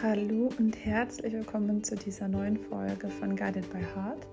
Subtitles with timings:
[0.00, 4.28] Hallo und herzlich willkommen zu dieser neuen Folge von Guided by Heart.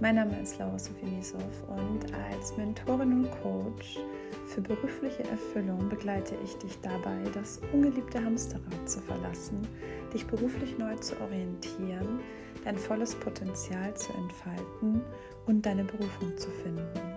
[0.00, 1.42] Mein Name ist Laura Sophie Niesow
[1.76, 3.98] und als Mentorin und Coach
[4.46, 9.66] für berufliche Erfüllung begleite ich dich dabei, das ungeliebte Hamsterrad zu verlassen,
[10.14, 12.20] dich beruflich neu zu orientieren,
[12.64, 15.02] dein volles Potenzial zu entfalten
[15.46, 17.11] und deine Berufung zu finden.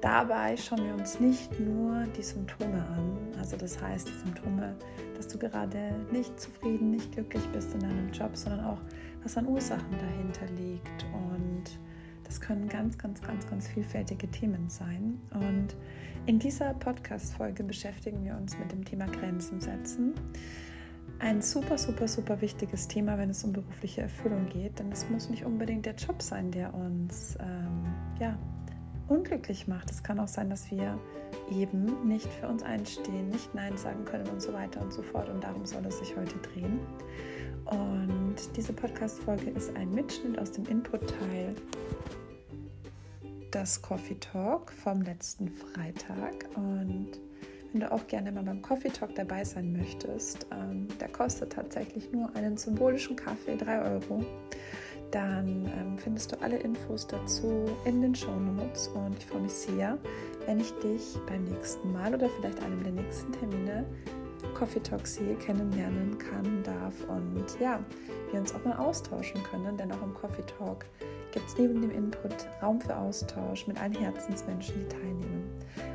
[0.00, 4.74] Dabei schauen wir uns nicht nur die Symptome an, also das heißt die Symptome,
[5.14, 8.78] dass du gerade nicht zufrieden, nicht glücklich bist in deinem Job, sondern auch,
[9.22, 11.04] was an Ursachen dahinter liegt.
[11.12, 11.64] Und
[12.24, 15.20] das können ganz, ganz, ganz, ganz vielfältige Themen sein.
[15.34, 15.76] Und
[16.24, 20.14] in dieser Podcast-Folge beschäftigen wir uns mit dem Thema Grenzen setzen.
[21.18, 25.28] Ein super, super, super wichtiges Thema, wenn es um berufliche Erfüllung geht, denn es muss
[25.28, 27.84] nicht unbedingt der Job sein, der uns ähm,
[28.18, 28.38] ja,
[29.10, 29.90] unglücklich macht.
[29.90, 30.98] Es kann auch sein, dass wir
[31.50, 35.28] eben nicht für uns einstehen, nicht Nein sagen können und so weiter und so fort.
[35.28, 36.78] Und darum soll es sich heute drehen.
[37.66, 41.54] Und diese Podcast-Folge ist ein Mitschnitt aus dem Input-Teil
[43.50, 46.46] das Coffee Talk vom letzten Freitag.
[46.54, 47.10] Und
[47.72, 52.12] wenn du auch gerne mal beim Coffee Talk dabei sein möchtest, ähm, der kostet tatsächlich
[52.12, 54.24] nur einen symbolischen Kaffee, 3 Euro
[55.10, 59.52] dann ähm, findest du alle Infos dazu in den Show Notes und ich freue mich
[59.52, 59.98] sehr,
[60.46, 63.84] wenn ich dich beim nächsten Mal oder vielleicht einem der nächsten Termine
[64.54, 67.80] Coffee Talk sehe, kennenlernen kann, darf und ja,
[68.30, 70.84] wir uns auch mal austauschen können, denn auch im Coffee Talk
[71.32, 75.50] gibt es neben dem Input Raum für Austausch mit allen Herzensmenschen, die teilnehmen.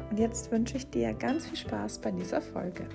[0.09, 2.87] Und jetzt wünsche ich dir ganz viel Spaß bei dieser Folge.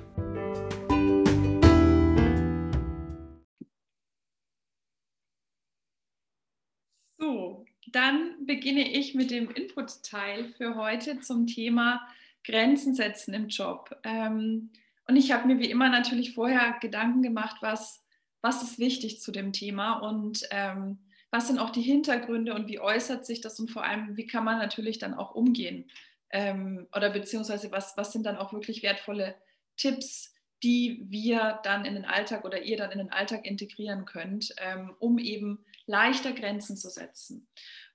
[8.51, 12.05] Beginne ich mit dem Input-Teil für heute zum Thema
[12.45, 13.97] Grenzen setzen im Job.
[14.03, 14.70] Ähm,
[15.07, 18.05] und ich habe mir wie immer natürlich vorher Gedanken gemacht, was,
[18.42, 20.98] was ist wichtig zu dem Thema und ähm,
[21.30, 24.42] was sind auch die Hintergründe und wie äußert sich das und vor allem, wie kann
[24.42, 25.89] man natürlich dann auch umgehen
[26.30, 29.36] ähm, oder beziehungsweise was, was sind dann auch wirklich wertvolle
[29.77, 34.53] Tipps, die wir dann in den Alltag oder ihr dann in den Alltag integrieren könnt,
[34.58, 37.47] ähm, um eben leichter Grenzen zu setzen.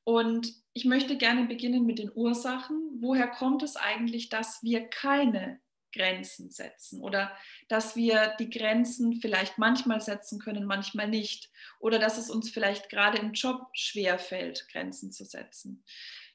[0.06, 2.98] Und ich möchte gerne beginnen mit den Ursachen.
[3.02, 5.60] Woher kommt es eigentlich, dass wir keine
[5.92, 7.32] Grenzen setzen oder
[7.68, 11.50] dass wir die Grenzen vielleicht manchmal setzen können, manchmal nicht
[11.80, 15.84] oder dass es uns vielleicht gerade im Job schwer fällt, Grenzen zu setzen.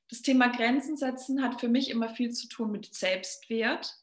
[0.08, 3.96] Das Thema Grenzen setzen hat für mich immer viel zu tun mit Selbstwert.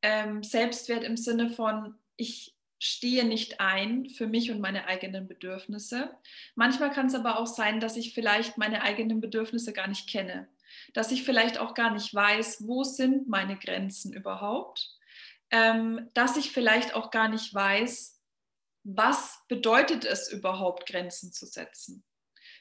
[0.00, 6.16] Ähm, Selbstwert im Sinne von, ich stehe nicht ein für mich und meine eigenen Bedürfnisse.
[6.54, 10.48] Manchmal kann es aber auch sein, dass ich vielleicht meine eigenen Bedürfnisse gar nicht kenne,
[10.94, 14.96] dass ich vielleicht auch gar nicht weiß, wo sind meine Grenzen überhaupt,
[15.50, 18.20] ähm, dass ich vielleicht auch gar nicht weiß,
[18.84, 22.04] was bedeutet es überhaupt, Grenzen zu setzen.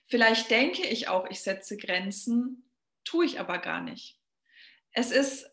[0.07, 2.69] Vielleicht denke ich auch, ich setze Grenzen,
[3.03, 4.19] tue ich aber gar nicht.
[4.91, 5.49] Es ist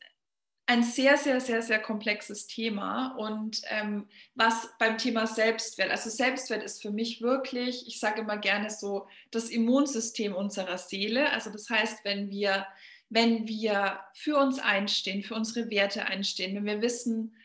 [0.66, 6.62] ein sehr, sehr, sehr, sehr komplexes Thema und ähm, was beim Thema Selbstwert, also Selbstwert
[6.62, 11.30] ist für mich wirklich, ich sage immer gerne so, das Immunsystem unserer Seele.
[11.30, 12.66] Also das heißt, wenn wir,
[13.10, 17.36] wenn wir für uns einstehen, für unsere Werte einstehen, wenn wir wissen,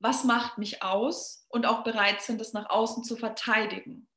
[0.00, 4.08] was macht mich aus und auch bereit sind, das nach außen zu verteidigen,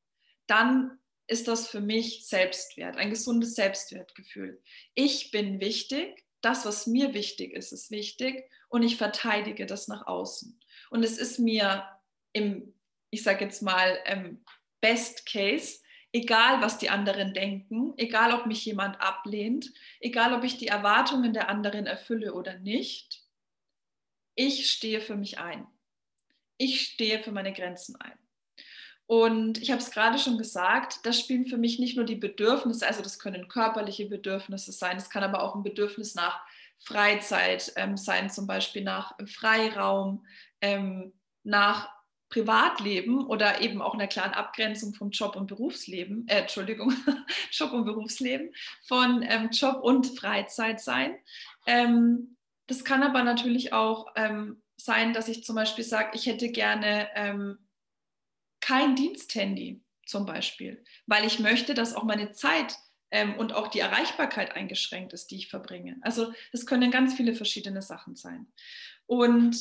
[0.47, 4.61] dann ist das für mich Selbstwert, ein gesundes Selbstwertgefühl.
[4.95, 10.07] Ich bin wichtig, das, was mir wichtig ist, ist wichtig und ich verteidige das nach
[10.07, 10.59] außen.
[10.89, 11.87] Und es ist mir
[12.33, 12.73] im,
[13.09, 14.43] ich sage jetzt mal, ähm,
[14.81, 15.79] Best Case,
[16.11, 21.33] egal was die anderen denken, egal ob mich jemand ablehnt, egal ob ich die Erwartungen
[21.33, 23.23] der anderen erfülle oder nicht,
[24.35, 25.67] ich stehe für mich ein.
[26.57, 28.17] Ich stehe für meine Grenzen ein.
[29.05, 32.87] Und ich habe es gerade schon gesagt, das spielen für mich nicht nur die Bedürfnisse,
[32.87, 36.41] also das können körperliche Bedürfnisse sein, es kann aber auch ein Bedürfnis nach
[36.79, 40.25] Freizeit ähm, sein, zum Beispiel nach Freiraum,
[40.61, 41.13] ähm,
[41.43, 41.89] nach
[42.29, 46.93] Privatleben oder eben auch einer klaren Abgrenzung vom Job und Berufsleben, äh, Entschuldigung,
[47.51, 48.53] Job und Berufsleben,
[48.87, 51.15] von ähm, Job und Freizeit sein.
[51.67, 52.35] Ähm,
[52.65, 57.07] das kann aber natürlich auch ähm, sein, dass ich zum Beispiel sage, ich hätte gerne
[57.13, 57.59] ähm,
[58.63, 62.77] kein Diensthandy zum Beispiel, weil ich möchte, dass auch meine Zeit
[63.11, 65.97] ähm, und auch die Erreichbarkeit eingeschränkt ist, die ich verbringe.
[66.01, 68.47] Also es können ganz viele verschiedene Sachen sein.
[69.05, 69.57] Und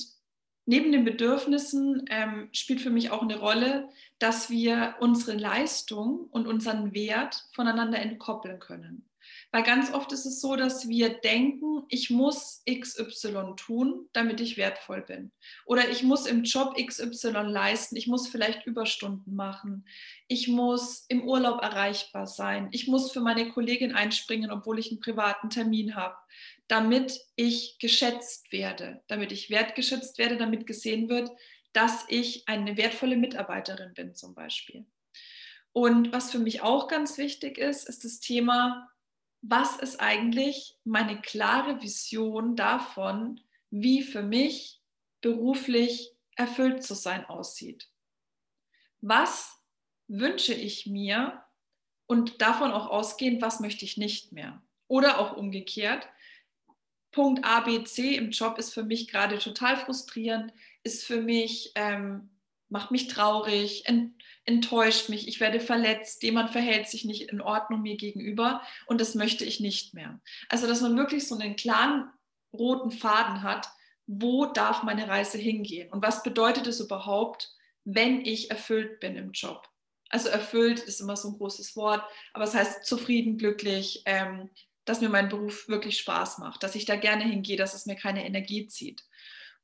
[0.67, 3.89] neben den Bedürfnissen ähm, spielt für mich auch eine Rolle,
[4.21, 9.09] dass wir unsere Leistung und unseren Wert voneinander entkoppeln können.
[9.53, 14.57] Weil ganz oft ist es so, dass wir denken, ich muss XY tun, damit ich
[14.57, 15.31] wertvoll bin.
[15.67, 19.87] Oder ich muss im Job XY leisten, ich muss vielleicht Überstunden machen,
[20.27, 25.01] ich muss im Urlaub erreichbar sein, ich muss für meine Kollegin einspringen, obwohl ich einen
[25.01, 26.17] privaten Termin habe,
[26.67, 31.31] damit ich geschätzt werde, damit ich wertgeschätzt werde, damit gesehen wird,
[31.75, 34.87] dass ich eine wertvolle Mitarbeiterin bin zum Beispiel.
[35.73, 38.89] Und was für mich auch ganz wichtig ist, ist das Thema
[39.43, 43.41] was ist eigentlich meine klare Vision davon,
[43.71, 44.81] wie für mich
[45.21, 47.89] beruflich erfüllt zu sein aussieht.
[49.01, 49.61] Was
[50.07, 51.43] wünsche ich mir
[52.07, 54.63] und davon auch ausgehend, was möchte ich nicht mehr?
[54.87, 56.09] Oder auch umgekehrt,
[57.11, 60.53] Punkt A, B, C im Job ist für mich gerade total frustrierend,
[60.83, 62.31] ist für mich, ähm,
[62.69, 63.85] macht mich traurig,
[64.45, 69.15] enttäuscht mich, ich werde verletzt, jemand verhält sich nicht in Ordnung mir gegenüber und das
[69.15, 70.21] möchte ich nicht mehr.
[70.49, 72.11] Also, dass man wirklich so einen klaren
[72.53, 73.69] roten Faden hat,
[74.07, 77.55] wo darf meine Reise hingehen und was bedeutet es überhaupt,
[77.85, 79.69] wenn ich erfüllt bin im Job.
[80.09, 82.05] Also erfüllt ist immer so ein großes Wort,
[82.35, 84.51] aber es heißt zufrieden, glücklich, ähm,
[84.85, 87.95] dass mir mein Beruf wirklich Spaß macht, dass ich da gerne hingehe, dass es mir
[87.95, 89.03] keine Energie zieht.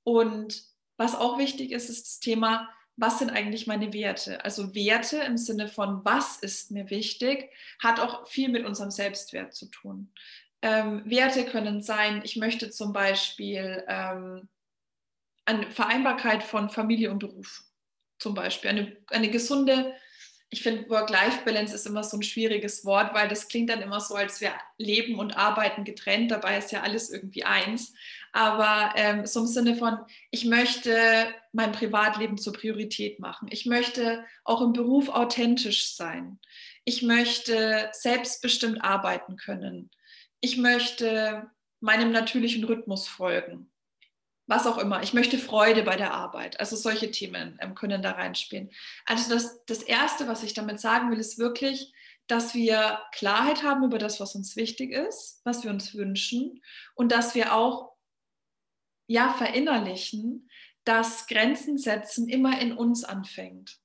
[0.05, 0.63] Und
[0.97, 4.45] was auch wichtig ist, ist das Thema, was sind eigentlich meine Werte?
[4.45, 9.55] Also Werte im Sinne von, was ist mir wichtig, hat auch viel mit unserem Selbstwert
[9.55, 10.13] zu tun.
[10.61, 14.49] Ähm, Werte können sein, ich möchte zum Beispiel ähm,
[15.45, 17.63] eine Vereinbarkeit von Familie und Beruf,
[18.19, 19.95] zum Beispiel eine, eine gesunde
[20.51, 24.15] ich finde, Work-Life-Balance ist immer so ein schwieriges Wort, weil das klingt dann immer so,
[24.15, 26.31] als wäre Leben und Arbeiten getrennt.
[26.31, 27.93] Dabei ist ja alles irgendwie eins.
[28.33, 29.99] Aber ähm, so im Sinne von,
[30.31, 33.49] ich möchte mein Privatleben zur Priorität machen.
[33.51, 36.39] Ich möchte auch im Beruf authentisch sein.
[36.85, 39.91] Ich möchte selbstbestimmt arbeiten können.
[40.41, 43.71] Ich möchte meinem natürlichen Rhythmus folgen
[44.49, 45.03] was auch immer.
[45.03, 46.59] Ich möchte Freude bei der Arbeit.
[46.59, 48.71] Also solche Themen ähm, können da reinspielen.
[49.05, 51.93] Also das, das Erste, was ich damit sagen will, ist wirklich,
[52.27, 56.63] dass wir Klarheit haben über das, was uns wichtig ist, was wir uns wünschen
[56.95, 57.93] und dass wir auch
[59.09, 60.49] ja verinnerlichen,
[60.85, 63.79] dass Grenzen setzen immer in uns anfängt.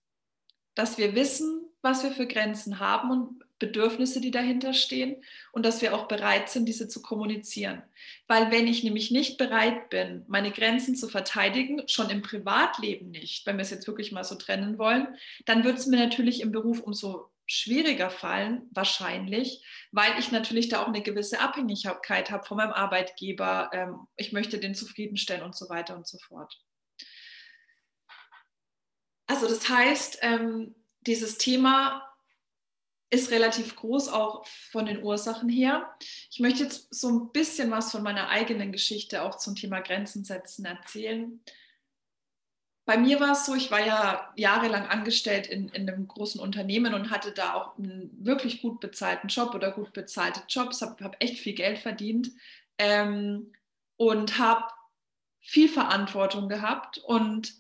[0.76, 5.82] Dass wir wissen, was wir für Grenzen haben und Bedürfnisse, die dahinter stehen und dass
[5.82, 7.82] wir auch bereit sind, diese zu kommunizieren.
[8.28, 13.46] Weil wenn ich nämlich nicht bereit bin, meine Grenzen zu verteidigen, schon im Privatleben nicht,
[13.46, 15.08] wenn wir es jetzt wirklich mal so trennen wollen,
[15.46, 20.82] dann wird es mir natürlich im Beruf umso schwieriger fallen, wahrscheinlich, weil ich natürlich da
[20.82, 23.70] auch eine gewisse Abhängigkeit habe von meinem Arbeitgeber.
[23.74, 26.58] Ähm, ich möchte den zufriedenstellen und so weiter und so fort.
[29.28, 32.08] Also das heißt, ähm, dieses Thema
[33.10, 35.94] ist relativ groß, auch von den Ursachen her.
[36.32, 40.24] Ich möchte jetzt so ein bisschen was von meiner eigenen Geschichte auch zum Thema Grenzen
[40.24, 41.40] setzen erzählen.
[42.86, 46.94] Bei mir war es so, ich war ja jahrelang angestellt in, in einem großen Unternehmen
[46.94, 51.16] und hatte da auch einen wirklich gut bezahlten Job oder gut bezahlte Jobs, habe hab
[51.24, 52.32] echt viel Geld verdient
[52.78, 53.54] ähm,
[53.96, 54.66] und habe
[55.40, 56.98] viel Verantwortung gehabt.
[56.98, 57.54] Und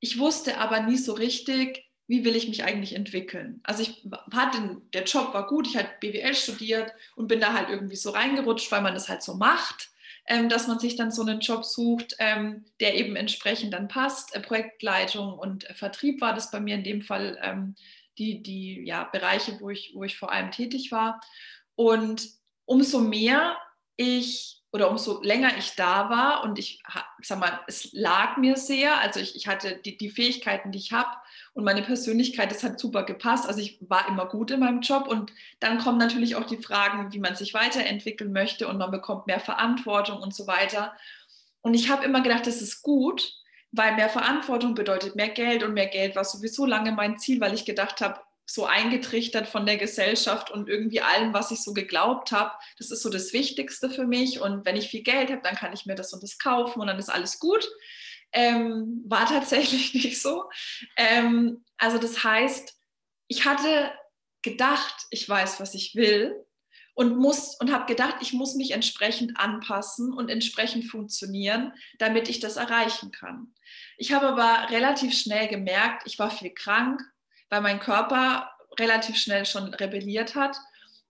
[0.00, 3.60] ich wusste aber nie so richtig, wie will ich mich eigentlich entwickeln?
[3.62, 7.68] Also ich hatte, der Job war gut, ich hatte BWL studiert und bin da halt
[7.68, 9.90] irgendwie so reingerutscht, weil man das halt so macht,
[10.26, 14.34] ähm, dass man sich dann so einen Job sucht, ähm, der eben entsprechend dann passt.
[14.34, 17.76] Äh, Projektleitung und äh, Vertrieb war das bei mir in dem Fall ähm,
[18.18, 21.20] die, die ja, Bereiche, wo ich, wo ich vor allem tätig war.
[21.74, 22.28] Und
[22.64, 23.56] umso mehr
[23.96, 26.82] ich oder umso länger ich da war und ich,
[27.20, 30.78] ich sag mal, es lag mir sehr, also ich, ich hatte die, die Fähigkeiten, die
[30.78, 31.16] ich habe
[31.56, 33.48] und meine Persönlichkeit, das hat super gepasst.
[33.48, 37.14] Also ich war immer gut in meinem Job und dann kommen natürlich auch die Fragen,
[37.14, 40.94] wie man sich weiterentwickeln möchte und man bekommt mehr Verantwortung und so weiter.
[41.62, 43.32] Und ich habe immer gedacht, das ist gut,
[43.72, 47.54] weil mehr Verantwortung bedeutet mehr Geld und mehr Geld war sowieso lange mein Ziel, weil
[47.54, 52.32] ich gedacht habe, so eingetrichtert von der Gesellschaft und irgendwie allem, was ich so geglaubt
[52.32, 52.52] habe.
[52.76, 54.42] Das ist so das Wichtigste für mich.
[54.42, 56.86] Und wenn ich viel Geld habe, dann kann ich mir das und das kaufen und
[56.86, 57.66] dann ist alles gut.
[58.32, 60.44] Ähm, war tatsächlich nicht so.
[60.96, 62.74] Ähm, also das heißt,
[63.28, 63.92] ich hatte
[64.42, 66.46] gedacht, ich weiß, was ich will
[66.94, 72.40] und muss und habe gedacht, ich muss mich entsprechend anpassen und entsprechend funktionieren, damit ich
[72.40, 73.52] das erreichen kann.
[73.98, 77.02] Ich habe aber relativ schnell gemerkt, ich war viel krank,
[77.50, 80.56] weil mein Körper relativ schnell schon rebelliert hat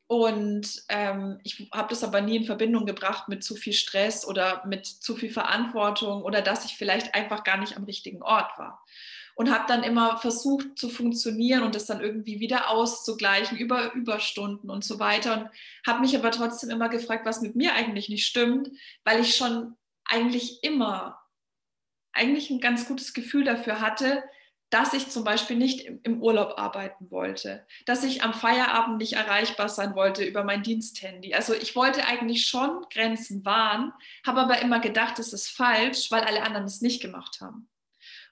[0.09, 4.65] und ähm, ich habe das aber nie in Verbindung gebracht mit zu viel Stress oder
[4.67, 8.85] mit zu viel Verantwortung oder dass ich vielleicht einfach gar nicht am richtigen Ort war.
[9.35, 14.71] und habe dann immer versucht zu funktionieren und das dann irgendwie wieder auszugleichen über Überstunden
[14.71, 15.51] und so weiter und
[15.87, 18.71] habe mich aber trotzdem immer gefragt, was mit mir eigentlich nicht stimmt,
[19.05, 21.21] weil ich schon eigentlich immer
[22.13, 24.25] eigentlich ein ganz gutes Gefühl dafür hatte,
[24.71, 29.69] dass ich zum Beispiel nicht im Urlaub arbeiten wollte, dass ich am Feierabend nicht erreichbar
[29.69, 31.35] sein wollte über mein Diensthandy.
[31.35, 33.93] Also ich wollte eigentlich schon Grenzen wahren,
[34.27, 37.69] habe aber immer gedacht, das ist falsch, weil alle anderen es nicht gemacht haben.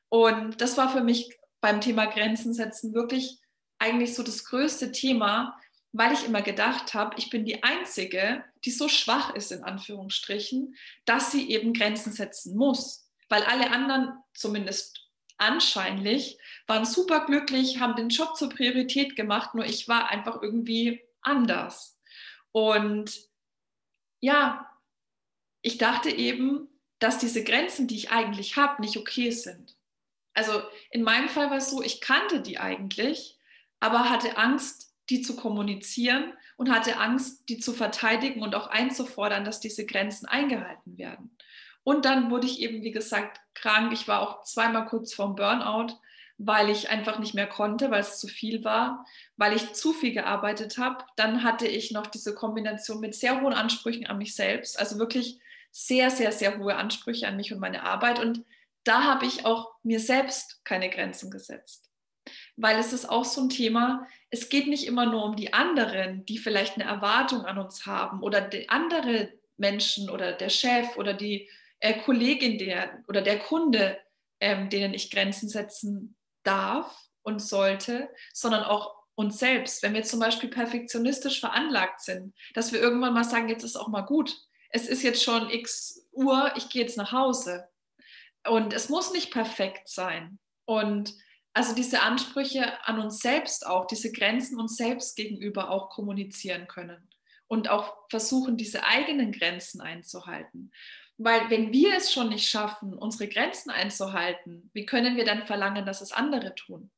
[0.08, 3.38] Und das war für mich beim Thema Grenzen setzen wirklich
[3.78, 5.58] eigentlich so das größte Thema,
[5.92, 10.74] weil ich immer gedacht habe, ich bin die Einzige, die so schwach ist, in Anführungsstrichen,
[11.04, 13.08] dass sie eben Grenzen setzen muss.
[13.28, 15.03] Weil alle anderen, zumindest
[15.44, 21.02] anscheinlich, waren super glücklich, haben den Job zur Priorität gemacht, nur ich war einfach irgendwie
[21.22, 21.98] anders.
[22.52, 23.28] Und
[24.20, 24.70] ja,
[25.62, 29.76] ich dachte eben, dass diese Grenzen, die ich eigentlich habe, nicht okay sind.
[30.34, 33.38] Also in meinem Fall war es so, ich kannte die eigentlich,
[33.80, 39.44] aber hatte Angst, die zu kommunizieren und hatte Angst, die zu verteidigen und auch einzufordern,
[39.44, 41.36] dass diese Grenzen eingehalten werden.
[41.84, 43.92] Und dann wurde ich eben, wie gesagt, krank.
[43.92, 45.94] Ich war auch zweimal kurz vorm Burnout,
[46.38, 50.12] weil ich einfach nicht mehr konnte, weil es zu viel war, weil ich zu viel
[50.12, 51.04] gearbeitet habe.
[51.16, 55.38] Dann hatte ich noch diese Kombination mit sehr hohen Ansprüchen an mich selbst, also wirklich
[55.70, 58.18] sehr, sehr, sehr hohe Ansprüche an mich und meine Arbeit.
[58.18, 58.44] Und
[58.84, 61.90] da habe ich auch mir selbst keine Grenzen gesetzt.
[62.56, 66.24] Weil es ist auch so ein Thema, es geht nicht immer nur um die anderen,
[66.24, 71.48] die vielleicht eine Erwartung an uns haben oder andere Menschen oder der Chef oder die
[71.84, 73.98] äh, Kollegin der oder der Kunde,
[74.40, 79.82] ähm, denen ich Grenzen setzen darf und sollte, sondern auch uns selbst.
[79.82, 83.88] Wenn wir zum Beispiel perfektionistisch veranlagt sind, dass wir irgendwann mal sagen, jetzt ist auch
[83.88, 84.34] mal gut.
[84.70, 87.68] Es ist jetzt schon x Uhr, ich gehe jetzt nach Hause.
[88.48, 90.38] Und es muss nicht perfekt sein.
[90.64, 91.14] Und
[91.52, 97.10] also diese Ansprüche an uns selbst auch, diese Grenzen uns selbst gegenüber auch kommunizieren können
[97.46, 100.72] und auch versuchen, diese eigenen Grenzen einzuhalten.
[101.16, 105.86] Weil wenn wir es schon nicht schaffen, unsere Grenzen einzuhalten, wie können wir dann verlangen,
[105.86, 106.90] dass es andere tun?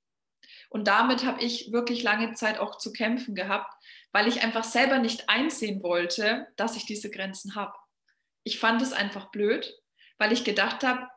[0.71, 3.73] Und damit habe ich wirklich lange Zeit auch zu kämpfen gehabt,
[4.13, 7.75] weil ich einfach selber nicht einsehen wollte, dass ich diese Grenzen habe.
[8.43, 9.75] Ich fand es einfach blöd,
[10.19, 11.09] weil ich gedacht habe,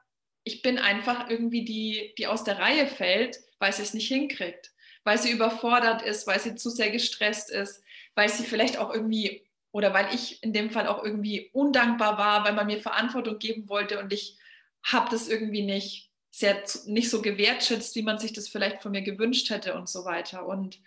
[0.43, 4.71] ich bin einfach irgendwie die, die aus der Reihe fällt, weil sie es nicht hinkriegt,
[5.03, 7.83] weil sie überfordert ist, weil sie zu sehr gestresst ist,
[8.15, 12.43] weil sie vielleicht auch irgendwie oder weil ich in dem Fall auch irgendwie undankbar war,
[12.45, 14.37] weil man mir Verantwortung geben wollte und ich
[14.83, 19.01] habe das irgendwie nicht sehr nicht so gewertschätzt, wie man sich das vielleicht von mir
[19.01, 20.45] gewünscht hätte und so weiter.
[20.45, 20.79] Und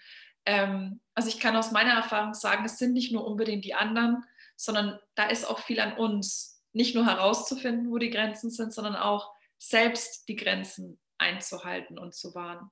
[0.46, 4.24] ähm, also ich kann aus meiner Erfahrung sagen, es sind nicht nur unbedingt die anderen,
[4.56, 8.96] sondern da ist auch viel an uns, nicht nur herauszufinden, wo die Grenzen sind, sondern
[8.96, 12.70] auch selbst die Grenzen einzuhalten und zu wahren.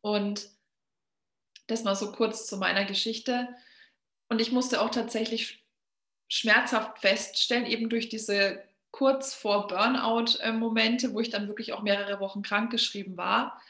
[0.00, 0.48] Und
[1.66, 3.48] das mal so kurz zu meiner Geschichte.
[4.32, 5.62] Und ich musste auch tatsächlich
[6.26, 12.40] schmerzhaft feststellen, eben durch diese kurz vor Burnout-Momente, wo ich dann wirklich auch mehrere Wochen
[12.40, 13.60] krankgeschrieben war,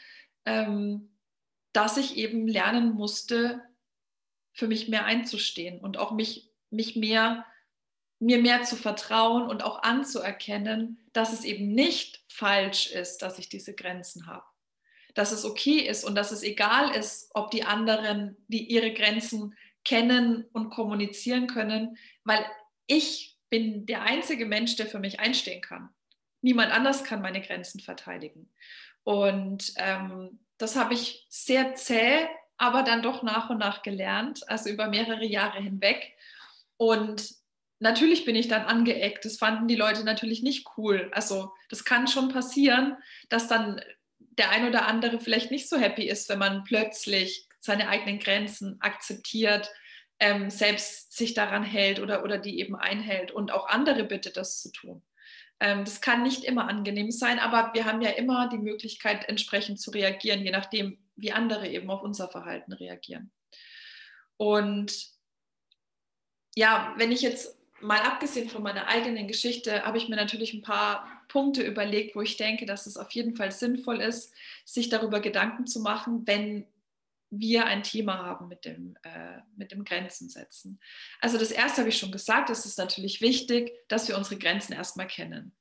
[0.44, 1.10] ähm,
[1.72, 3.60] dass ich eben lernen musste,
[4.52, 7.44] für mich mehr einzustehen und auch mich, mich mehr,
[8.20, 13.48] mir mehr zu vertrauen und auch anzuerkennen, dass es eben nicht falsch ist, dass ich
[13.48, 14.44] diese Grenzen habe.
[15.14, 19.56] Dass es okay ist und dass es egal ist, ob die anderen, die ihre Grenzen
[19.84, 22.44] kennen und kommunizieren können, weil
[22.86, 25.90] ich bin der einzige Mensch, der für mich einstehen kann.
[26.40, 28.50] Niemand anders kann meine Grenzen verteidigen.
[29.04, 34.70] Und ähm, das habe ich sehr zäh, aber dann doch nach und nach gelernt, also
[34.70, 36.12] über mehrere Jahre hinweg.
[36.76, 37.34] Und
[37.78, 39.24] natürlich bin ich dann angeeckt.
[39.24, 41.10] Das fanden die Leute natürlich nicht cool.
[41.12, 42.96] Also das kann schon passieren,
[43.28, 43.80] dass dann
[44.18, 48.76] der ein oder andere vielleicht nicht so happy ist, wenn man plötzlich seine eigenen Grenzen
[48.80, 49.72] akzeptiert,
[50.18, 54.60] ähm, selbst sich daran hält oder, oder die eben einhält und auch andere bittet, das
[54.60, 55.02] zu tun.
[55.60, 59.80] Ähm, das kann nicht immer angenehm sein, aber wir haben ja immer die Möglichkeit, entsprechend
[59.80, 63.30] zu reagieren, je nachdem, wie andere eben auf unser Verhalten reagieren.
[64.36, 65.06] Und
[66.56, 70.62] ja, wenn ich jetzt mal abgesehen von meiner eigenen Geschichte, habe ich mir natürlich ein
[70.62, 75.20] paar Punkte überlegt, wo ich denke, dass es auf jeden Fall sinnvoll ist, sich darüber
[75.20, 76.66] Gedanken zu machen, wenn
[77.34, 80.78] wir ein Thema haben mit dem, äh, mit dem Grenzen setzen.
[81.20, 84.74] Also das Erste habe ich schon gesagt, es ist natürlich wichtig, dass wir unsere Grenzen
[84.74, 85.56] erstmal kennen.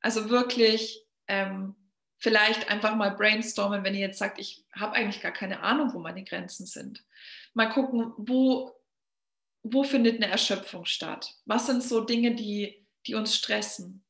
[0.00, 1.76] Also wirklich ähm,
[2.18, 6.00] vielleicht einfach mal brainstormen, wenn ihr jetzt sagt, ich habe eigentlich gar keine Ahnung, wo
[6.00, 7.04] meine Grenzen sind.
[7.54, 8.72] Mal gucken, wo,
[9.62, 11.32] wo findet eine Erschöpfung statt?
[11.44, 14.04] Was sind so Dinge, die, die uns stressen?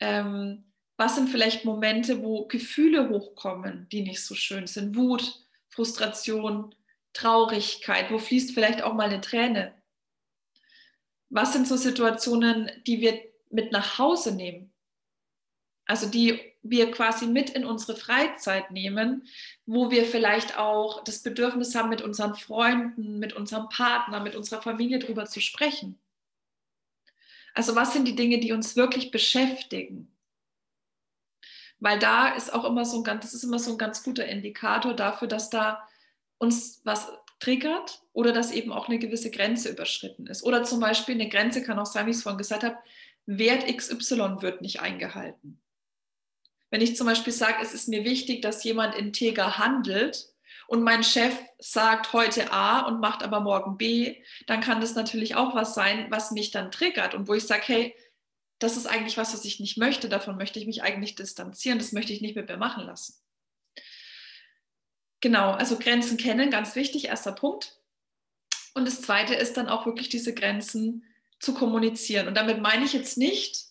[0.00, 4.96] Ähm, Was sind vielleicht Momente, wo Gefühle hochkommen, die nicht so schön sind?
[4.96, 5.47] Wut,
[5.78, 6.74] Frustration,
[7.12, 9.80] Traurigkeit, wo fließt vielleicht auch mal eine Träne?
[11.30, 14.72] Was sind so Situationen, die wir mit nach Hause nehmen?
[15.86, 19.28] Also die wir quasi mit in unsere Freizeit nehmen,
[19.66, 24.60] wo wir vielleicht auch das Bedürfnis haben, mit unseren Freunden, mit unserem Partner, mit unserer
[24.60, 25.96] Familie darüber zu sprechen.
[27.54, 30.12] Also was sind die Dinge, die uns wirklich beschäftigen?
[31.80, 34.26] Weil da ist auch immer so ein ganz, das ist immer so ein ganz guter
[34.26, 35.86] Indikator dafür, dass da
[36.38, 40.42] uns was triggert oder dass eben auch eine gewisse Grenze überschritten ist.
[40.42, 42.78] Oder zum Beispiel eine Grenze kann auch sein, wie ich es vorhin gesagt habe,
[43.26, 45.60] Wert XY wird nicht eingehalten.
[46.70, 50.32] Wenn ich zum Beispiel sage, es ist mir wichtig, dass jemand integer handelt
[50.66, 54.16] und mein Chef sagt heute A und macht aber morgen B,
[54.46, 57.62] dann kann das natürlich auch was sein, was mich dann triggert und wo ich sage,
[57.66, 57.96] hey,
[58.58, 61.92] das ist eigentlich was, was ich nicht möchte, davon möchte ich mich eigentlich distanzieren, das
[61.92, 63.14] möchte ich nicht mit mir machen lassen.
[65.20, 67.76] Genau, also Grenzen kennen, ganz wichtig, erster Punkt.
[68.74, 71.04] Und das zweite ist dann auch wirklich diese Grenzen
[71.40, 72.28] zu kommunizieren.
[72.28, 73.67] Und damit meine ich jetzt nicht,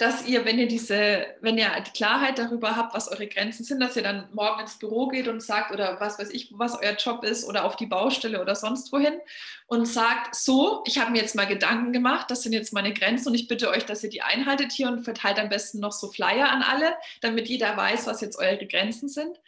[0.00, 3.80] dass ihr, wenn ihr diese, wenn ihr die Klarheit darüber habt, was eure Grenzen sind,
[3.80, 6.94] dass ihr dann morgen ins Büro geht und sagt oder was weiß ich, was euer
[6.94, 9.20] Job ist oder auf die Baustelle oder sonst wohin
[9.66, 13.28] und sagt, so, ich habe mir jetzt mal Gedanken gemacht, das sind jetzt meine Grenzen
[13.28, 16.10] und ich bitte euch, dass ihr die einhaltet hier und verteilt am besten noch so
[16.10, 19.38] Flyer an alle, damit jeder weiß, was jetzt eure Grenzen sind.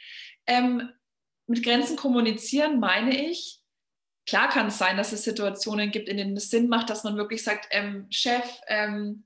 [0.47, 0.91] Ähm,
[1.47, 3.63] mit Grenzen kommunizieren meine ich,
[4.27, 7.17] klar kann es sein, dass es Situationen gibt, in denen es Sinn macht, dass man
[7.17, 9.25] wirklich sagt, ähm, Chef, ähm,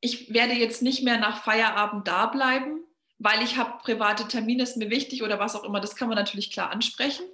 [0.00, 2.80] ich werde jetzt nicht mehr nach Feierabend da bleiben,
[3.18, 5.80] weil ich habe private Termine, ist mir wichtig oder was auch immer.
[5.80, 7.24] Das kann man natürlich klar ansprechen.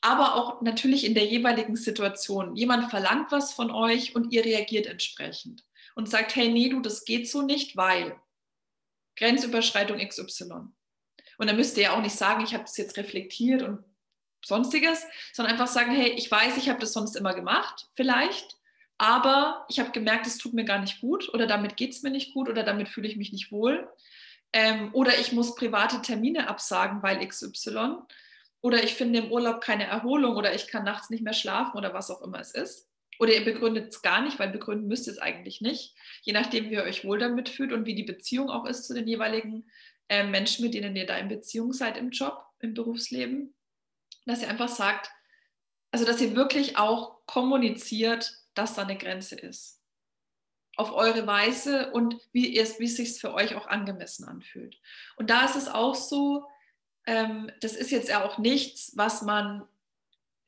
[0.00, 2.54] Aber auch natürlich in der jeweiligen Situation.
[2.54, 7.04] Jemand verlangt was von euch und ihr reagiert entsprechend und sagt, hey, nee, du, das
[7.04, 8.14] geht so nicht, weil
[9.16, 10.68] Grenzüberschreitung XY.
[11.38, 13.82] Und dann müsst ihr ja auch nicht sagen, ich habe das jetzt reflektiert und
[14.44, 18.56] sonstiges, sondern einfach sagen, hey, ich weiß, ich habe das sonst immer gemacht, vielleicht,
[18.98, 22.10] aber ich habe gemerkt, es tut mir gar nicht gut oder damit geht es mir
[22.10, 23.88] nicht gut oder damit fühle ich mich nicht wohl.
[24.52, 27.96] Ähm, oder ich muss private Termine absagen, weil XY.
[28.60, 31.92] Oder ich finde im Urlaub keine Erholung oder ich kann nachts nicht mehr schlafen oder
[31.92, 32.88] was auch immer es ist.
[33.18, 35.94] Oder ihr begründet es gar nicht, weil begründen müsst ihr es eigentlich nicht.
[36.22, 38.94] Je nachdem, wie ihr euch wohl damit fühlt und wie die Beziehung auch ist zu
[38.94, 39.70] den jeweiligen
[40.08, 43.54] äh, Menschen, mit denen ihr da in Beziehung seid im Job, im Berufsleben.
[44.24, 45.10] Dass ihr einfach sagt,
[45.90, 49.80] also dass ihr wirklich auch kommuniziert, dass da eine Grenze ist.
[50.76, 54.80] Auf eure Weise und wie es, wie sich für euch auch angemessen anfühlt.
[55.16, 56.46] Und da ist es auch so,
[57.06, 59.68] ähm, das ist jetzt ja auch nichts, was man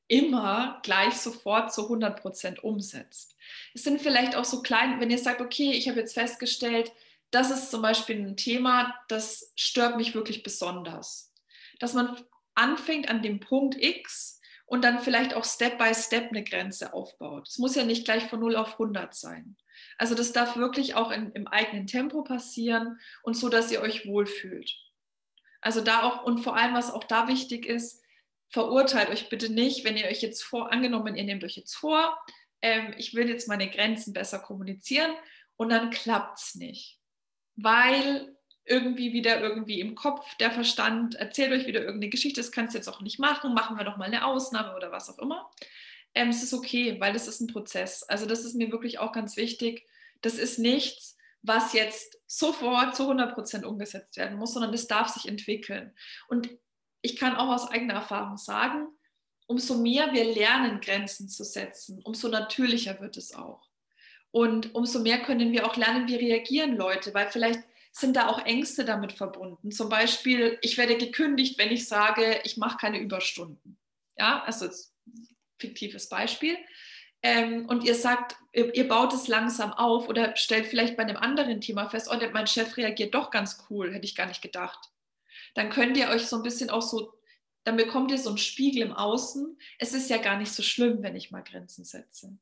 [0.09, 3.37] immer gleich sofort zu 100 Prozent umsetzt.
[3.75, 6.93] Es sind vielleicht auch so klein, wenn ihr sagt, okay, ich habe jetzt festgestellt,
[7.31, 11.33] das ist zum Beispiel ein Thema, das stört mich wirklich besonders.
[11.81, 12.17] Dass man
[12.55, 17.49] anfängt an dem Punkt X und dann vielleicht auch Step by Step eine Grenze aufbaut.
[17.49, 19.57] Es muss ja nicht gleich von 0 auf 100 sein.
[19.97, 24.07] Also das darf wirklich auch in, im eigenen Tempo passieren und so, dass ihr euch
[24.07, 24.77] wohlfühlt.
[25.61, 28.03] Also da auch und vor allem, was auch da wichtig ist,
[28.49, 32.19] verurteilt euch bitte nicht, wenn ihr euch jetzt vor, angenommen, ihr nehmt euch jetzt vor,
[32.63, 35.13] ähm, ich will jetzt meine Grenzen besser kommunizieren
[35.57, 37.01] und dann klappt es nicht.
[37.55, 38.36] Weil
[38.67, 42.79] irgendwie wieder irgendwie im Kopf, der Verstand erzählt euch wieder irgendeine Geschichte, das kannst du
[42.79, 45.51] jetzt auch nicht machen, machen wir doch mal eine Ausnahme oder was auch immer.
[46.15, 48.03] Ähm, es ist okay, weil das ist ein Prozess.
[48.03, 49.87] Also das ist mir wirklich auch ganz wichtig.
[50.23, 55.09] Das ist nichts, was jetzt sofort zu 100 Prozent umgesetzt werden muss, sondern das darf
[55.09, 55.95] sich entwickeln.
[56.29, 56.49] Und
[57.03, 58.89] ich kann auch aus eigener Erfahrung sagen,
[59.47, 63.63] umso mehr wir lernen, Grenzen zu setzen, umso natürlicher wird es auch.
[64.33, 67.61] Und umso mehr können wir auch lernen, wie reagieren Leute, weil vielleicht
[67.99, 69.73] sind da auch Ängste damit verbunden.
[69.73, 73.79] Zum Beispiel, ich werde gekündigt, wenn ich sage, ich mache keine Überstunden.
[74.19, 74.69] Ja, also
[75.59, 76.59] fiktives Beispiel.
[77.23, 81.17] Ähm, und ihr sagt, ihr, ihr, baut es langsam auf oder stellt vielleicht bei einem
[81.17, 84.91] anderen Thema fest, oh, mein Chef reagiert doch ganz cool, hätte ich gar nicht gedacht.
[85.55, 87.15] Dann könnt ihr euch so ein bisschen auch so,
[87.65, 89.59] dann bekommt ihr so einen Spiegel im Außen.
[89.79, 92.37] Es ist ja gar nicht so schlimm, wenn ich mal Grenzen setze.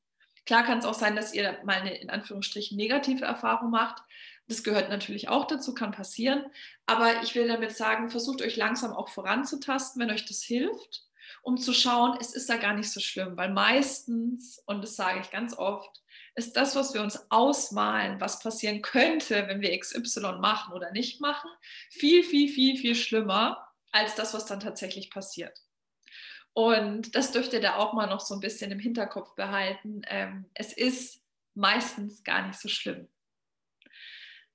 [0.47, 4.03] Klar kann es auch sein, dass ihr mal eine in Anführungsstrichen negative Erfahrung macht,
[4.46, 6.44] das gehört natürlich auch dazu, kann passieren.
[6.87, 11.04] Aber ich will damit sagen, versucht euch langsam auch voranzutasten, wenn euch das hilft,
[11.42, 15.20] um zu schauen, es ist da gar nicht so schlimm, weil meistens, und das sage
[15.20, 16.02] ich ganz oft,
[16.35, 21.20] ist das, was wir uns ausmalen, was passieren könnte, wenn wir XY machen oder nicht
[21.20, 21.50] machen,
[21.90, 25.61] viel, viel, viel, viel schlimmer als das, was dann tatsächlich passiert.
[26.52, 30.02] Und das dürft ihr da auch mal noch so ein bisschen im Hinterkopf behalten.
[30.07, 31.20] Ähm, es ist
[31.54, 33.09] meistens gar nicht so schlimm.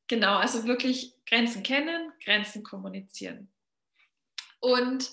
[0.09, 3.47] Genau, also wirklich Grenzen kennen, Grenzen kommunizieren.
[4.59, 5.09] Und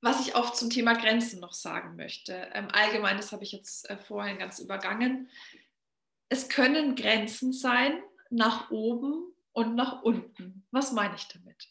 [0.00, 3.88] was ich auch zum Thema Grenzen noch sagen möchte, ähm, allgemein, das habe ich jetzt
[3.90, 5.28] äh, vorhin ganz übergangen,
[6.30, 10.66] es können Grenzen sein nach oben und nach unten.
[10.70, 11.68] Was meine ich damit?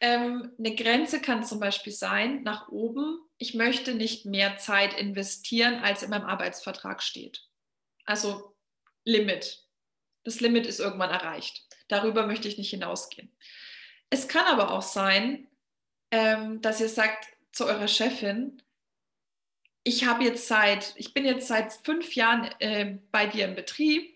[0.00, 5.76] Ähm, eine Grenze kann zum Beispiel sein, nach oben, ich möchte nicht mehr Zeit investieren,
[5.76, 7.48] als in meinem Arbeitsvertrag steht.
[8.04, 8.54] Also
[9.04, 9.64] Limit.
[10.24, 11.66] Das Limit ist irgendwann erreicht.
[11.88, 13.30] Darüber möchte ich nicht hinausgehen.
[14.10, 15.48] Es kann aber auch sein,
[16.10, 18.62] ähm, dass ihr sagt zu eurer Chefin,
[19.82, 24.14] ich habe jetzt seit, ich bin jetzt seit fünf Jahren äh, bei dir im Betrieb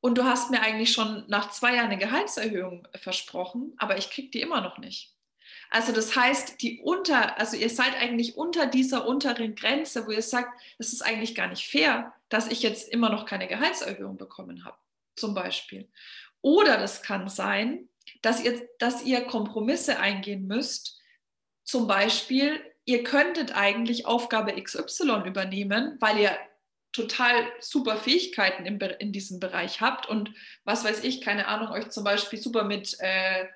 [0.00, 4.30] und du hast mir eigentlich schon nach zwei Jahren eine Gehaltserhöhung versprochen, aber ich kriege
[4.30, 5.14] die immer noch nicht.
[5.70, 10.22] Also das heißt, die unter, also ihr seid eigentlich unter dieser unteren Grenze, wo ihr
[10.22, 14.64] sagt, es ist eigentlich gar nicht fair, dass ich jetzt immer noch keine Gehaltserhöhung bekommen
[14.64, 14.76] habe,
[15.14, 15.88] zum Beispiel.
[16.42, 17.88] Oder das kann sein,
[18.22, 21.00] dass ihr, dass ihr Kompromisse eingehen müsst.
[21.64, 26.36] Zum Beispiel, ihr könntet eigentlich Aufgabe XY übernehmen, weil ihr
[26.92, 30.32] total super Fähigkeiten in, in diesem Bereich habt und
[30.64, 33.46] was weiß ich, keine Ahnung, euch zum Beispiel super mit äh,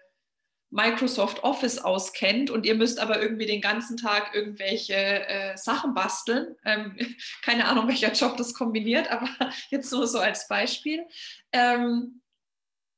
[0.71, 6.57] Microsoft Office auskennt und ihr müsst aber irgendwie den ganzen Tag irgendwelche äh, Sachen basteln.
[6.65, 6.97] Ähm,
[7.43, 9.29] keine Ahnung, welcher Job das kombiniert, aber
[9.71, 11.07] jetzt nur so als Beispiel.
[11.53, 12.21] Ähm,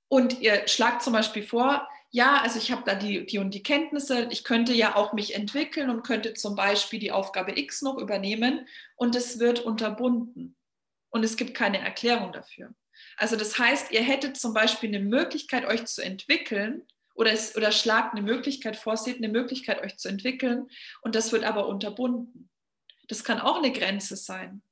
[0.09, 3.62] und ihr schlagt zum Beispiel vor, ja, also ich habe da die, die und die
[3.62, 7.99] Kenntnisse, ich könnte ja auch mich entwickeln und könnte zum Beispiel die Aufgabe X noch
[7.99, 10.57] übernehmen und es wird unterbunden
[11.11, 12.73] und es gibt keine Erklärung dafür.
[13.16, 17.73] Also das heißt, ihr hättet zum Beispiel eine Möglichkeit, euch zu entwickeln oder, es, oder
[17.73, 20.69] schlagt eine Möglichkeit vor, seht eine Möglichkeit, euch zu entwickeln
[21.03, 22.49] und das wird aber unterbunden.
[23.09, 24.62] Das kann auch eine Grenze sein,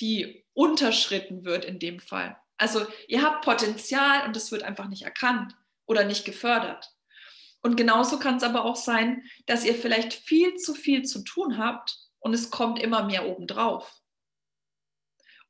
[0.00, 2.36] die unterschritten wird in dem Fall.
[2.62, 6.94] Also ihr habt Potenzial und es wird einfach nicht erkannt oder nicht gefördert.
[7.60, 11.58] Und genauso kann es aber auch sein, dass ihr vielleicht viel zu viel zu tun
[11.58, 14.00] habt und es kommt immer mehr obendrauf.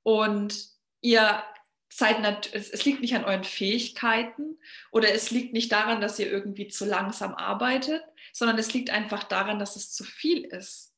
[0.03, 0.71] Und
[1.03, 1.45] ihr
[1.91, 4.59] seid, es liegt nicht an euren Fähigkeiten
[4.91, 9.25] oder es liegt nicht daran, dass ihr irgendwie zu langsam arbeitet, sondern es liegt einfach
[9.25, 10.95] daran, dass es zu viel ist.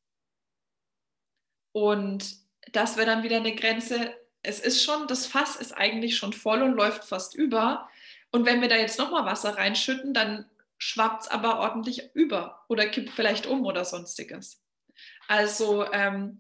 [1.73, 2.37] Und
[2.71, 6.63] das wäre dann wieder eine Grenze, es ist schon, das Fass ist eigentlich schon voll
[6.63, 7.89] und läuft fast über.
[8.31, 10.45] Und wenn wir da jetzt nochmal Wasser reinschütten, dann
[10.77, 14.63] schwappt es aber ordentlich über oder kippt vielleicht um oder sonstiges.
[15.29, 16.39] Also ähm,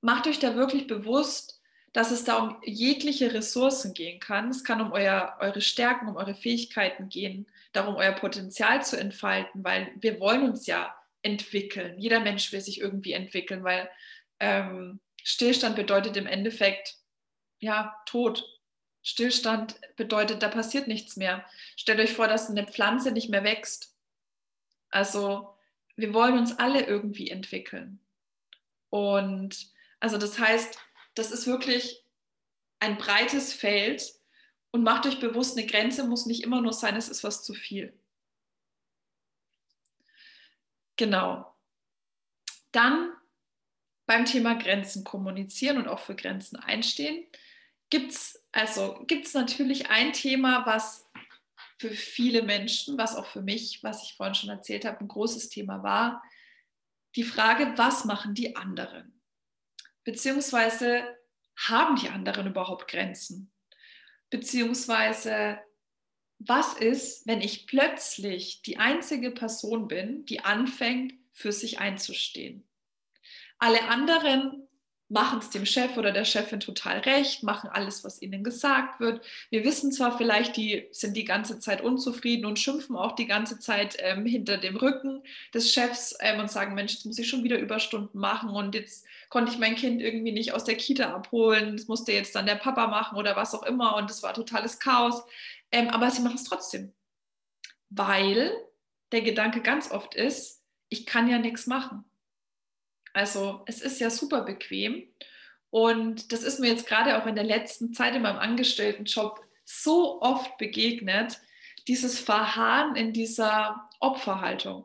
[0.00, 1.60] macht euch da wirklich bewusst,
[1.92, 4.48] dass es da um jegliche Ressourcen gehen kann.
[4.48, 9.64] Es kann um euer, eure Stärken, um eure Fähigkeiten gehen, darum euer Potenzial zu entfalten,
[9.64, 11.98] weil wir wollen uns ja entwickeln.
[11.98, 13.90] Jeder Mensch will sich irgendwie entwickeln, weil
[14.38, 17.01] ähm, Stillstand bedeutet im Endeffekt,
[17.62, 18.44] ja, Tod.
[19.02, 21.44] Stillstand bedeutet, da passiert nichts mehr.
[21.76, 23.96] Stellt euch vor, dass eine Pflanze nicht mehr wächst.
[24.90, 25.56] Also
[25.96, 28.00] wir wollen uns alle irgendwie entwickeln.
[28.90, 29.70] Und
[30.00, 30.78] also das heißt,
[31.14, 32.04] das ist wirklich
[32.80, 34.12] ein breites Feld
[34.72, 37.54] und macht euch bewusst, eine Grenze muss nicht immer nur sein, es ist was zu
[37.54, 37.96] viel.
[40.96, 41.54] Genau.
[42.72, 43.12] Dann
[44.06, 47.24] beim Thema Grenzen kommunizieren und auch für Grenzen einstehen
[47.92, 51.10] gibt es also gibt's natürlich ein Thema, was
[51.78, 55.50] für viele Menschen, was auch für mich, was ich vorhin schon erzählt habe, ein großes
[55.50, 56.22] Thema war.
[57.16, 59.20] Die Frage, was machen die anderen?
[60.04, 61.04] Beziehungsweise
[61.56, 63.52] haben die anderen überhaupt Grenzen?
[64.30, 65.58] Beziehungsweise
[66.38, 72.66] was ist, wenn ich plötzlich die einzige Person bin, die anfängt, für sich einzustehen?
[73.58, 74.66] Alle anderen
[75.12, 79.22] machen es dem Chef oder der Chefin total recht, machen alles, was ihnen gesagt wird.
[79.50, 83.58] Wir wissen zwar vielleicht, die sind die ganze Zeit unzufrieden und schimpfen auch die ganze
[83.58, 85.22] Zeit ähm, hinter dem Rücken
[85.52, 89.04] des Chefs ähm, und sagen, Mensch, jetzt muss ich schon wieder Überstunden machen und jetzt
[89.28, 92.56] konnte ich mein Kind irgendwie nicht aus der Kita abholen, das musste jetzt dann der
[92.56, 95.22] Papa machen oder was auch immer und es war totales Chaos.
[95.70, 96.92] Ähm, aber sie machen es trotzdem,
[97.90, 98.50] weil
[99.12, 102.04] der Gedanke ganz oft ist, ich kann ja nichts machen.
[103.12, 105.06] Also es ist ja super bequem.
[105.70, 110.20] Und das ist mir jetzt gerade auch in der letzten Zeit in meinem Angestelltenjob so
[110.20, 111.40] oft begegnet,
[111.88, 114.84] dieses Verharren in dieser Opferhaltung.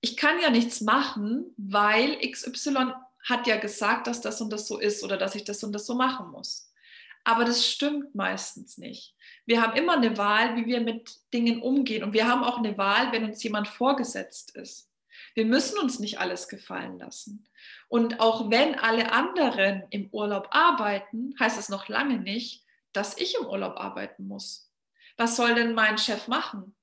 [0.00, 2.92] Ich kann ja nichts machen, weil XY
[3.28, 5.86] hat ja gesagt, dass das und das so ist oder dass ich das und das
[5.86, 6.72] so machen muss.
[7.22, 9.14] Aber das stimmt meistens nicht.
[9.44, 12.02] Wir haben immer eine Wahl, wie wir mit Dingen umgehen.
[12.02, 14.89] Und wir haben auch eine Wahl, wenn uns jemand vorgesetzt ist.
[15.34, 17.48] Wir müssen uns nicht alles gefallen lassen.
[17.88, 23.36] Und auch wenn alle anderen im Urlaub arbeiten, heißt es noch lange nicht, dass ich
[23.36, 24.70] im Urlaub arbeiten muss.
[25.16, 26.74] Was soll denn mein Chef machen?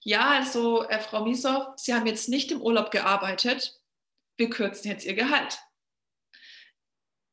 [0.00, 3.80] Ja, also äh, Frau Miesow, Sie haben jetzt nicht im Urlaub gearbeitet.
[4.36, 5.58] Wir kürzen jetzt Ihr Gehalt.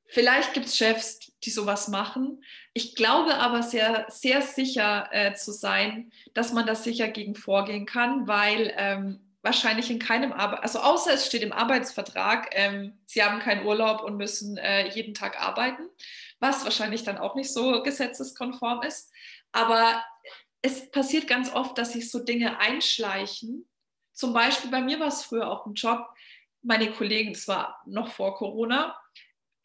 [0.05, 2.43] Vielleicht gibt es Chefs, die sowas machen.
[2.73, 7.85] Ich glaube aber sehr, sehr sicher äh, zu sein, dass man das sicher gegen vorgehen
[7.85, 13.23] kann, weil ähm, wahrscheinlich in keinem Arbeit, also außer es steht im Arbeitsvertrag, ähm, sie
[13.23, 15.83] haben keinen Urlaub und müssen äh, jeden Tag arbeiten,
[16.39, 19.11] was wahrscheinlich dann auch nicht so gesetzeskonform ist.
[19.51, 20.03] Aber
[20.61, 23.67] es passiert ganz oft, dass sich so Dinge einschleichen.
[24.13, 26.05] Zum Beispiel bei mir war es früher auch ein Job.
[26.61, 28.99] Meine Kollegen, das war noch vor Corona,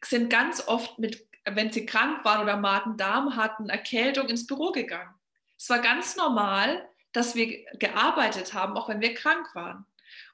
[0.03, 5.13] sind ganz oft mit, wenn sie krank waren oder Magen-Darm hatten, Erkältung ins Büro gegangen.
[5.57, 9.85] Es war ganz normal, dass wir gearbeitet haben, auch wenn wir krank waren.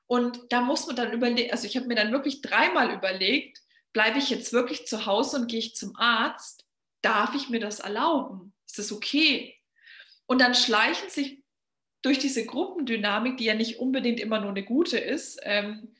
[0.07, 3.61] Und da muss man dann überlegen, also ich habe mir dann wirklich dreimal überlegt,
[3.93, 6.65] bleibe ich jetzt wirklich zu Hause und gehe ich zum Arzt?
[7.01, 8.53] Darf ich mir das erlauben?
[8.65, 9.57] Ist das okay?
[10.25, 11.43] Und dann schleichen sich
[12.01, 15.95] durch diese Gruppendynamik, die ja nicht unbedingt immer nur eine gute ist, ähm,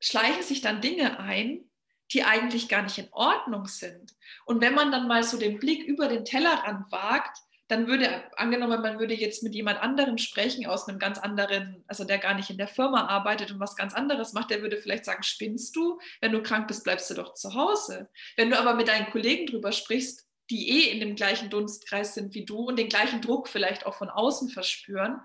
[0.00, 1.68] schleichen sich dann Dinge ein,
[2.12, 4.14] die eigentlich gar nicht in Ordnung sind.
[4.46, 8.80] Und wenn man dann mal so den Blick über den Tellerrand wagt, dann würde, angenommen,
[8.80, 12.48] man würde jetzt mit jemand anderem sprechen aus einem ganz anderen, also der gar nicht
[12.48, 16.00] in der Firma arbeitet und was ganz anderes macht, der würde vielleicht sagen, spinnst du?
[16.20, 18.08] Wenn du krank bist, bleibst du doch zu Hause.
[18.36, 22.34] Wenn du aber mit deinen Kollegen drüber sprichst, die eh in dem gleichen Dunstkreis sind
[22.34, 25.20] wie du und den gleichen Druck vielleicht auch von außen verspüren,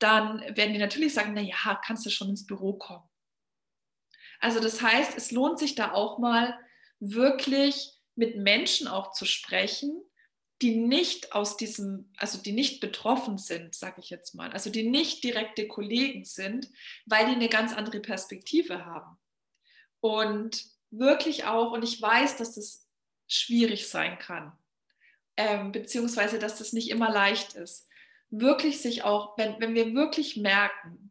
[0.00, 3.08] dann werden die natürlich sagen, na ja, kannst du schon ins Büro kommen.
[4.40, 6.58] Also das heißt, es lohnt sich da auch mal
[6.98, 10.02] wirklich mit Menschen auch zu sprechen,
[10.62, 14.88] die nicht aus diesem, also die nicht betroffen sind, sage ich jetzt mal, also die
[14.88, 16.70] nicht direkte Kollegen sind,
[17.06, 19.18] weil die eine ganz andere Perspektive haben.
[20.00, 22.86] Und wirklich auch, und ich weiß, dass das
[23.26, 24.52] schwierig sein kann,
[25.36, 27.88] ähm, beziehungsweise dass das nicht immer leicht ist,
[28.30, 31.10] wirklich sich auch, wenn, wenn wir wirklich merken,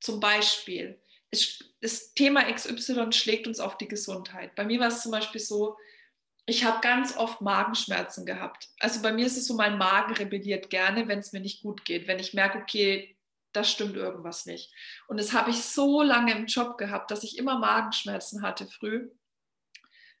[0.00, 4.54] zum Beispiel, es, das Thema XY schlägt uns auf die Gesundheit.
[4.54, 5.76] Bei mir war es zum Beispiel so,
[6.46, 8.70] ich habe ganz oft Magenschmerzen gehabt.
[8.80, 11.84] Also bei mir ist es so, mein Magen rebelliert gerne, wenn es mir nicht gut
[11.84, 13.16] geht, wenn ich merke, okay,
[13.52, 14.72] da stimmt irgendwas nicht.
[15.06, 19.10] Und das habe ich so lange im Job gehabt, dass ich immer Magenschmerzen hatte früh.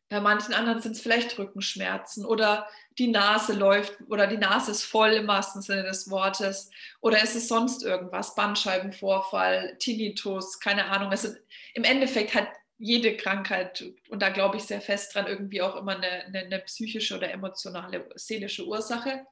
[0.08, 4.84] Bei manchen anderen sind es vielleicht Rückenschmerzen oder die Nase läuft oder die Nase ist
[4.84, 11.10] voll im wahrsten Sinne des Wortes oder ist es sonst irgendwas, Bandscheibenvorfall, Tinnitus, keine Ahnung.
[11.10, 11.28] Also
[11.72, 12.48] im Endeffekt hat
[12.82, 16.58] jede Krankheit, und da glaube ich sehr fest dran, irgendwie auch immer eine, eine, eine
[16.60, 19.24] psychische oder emotionale, seelische Ursache.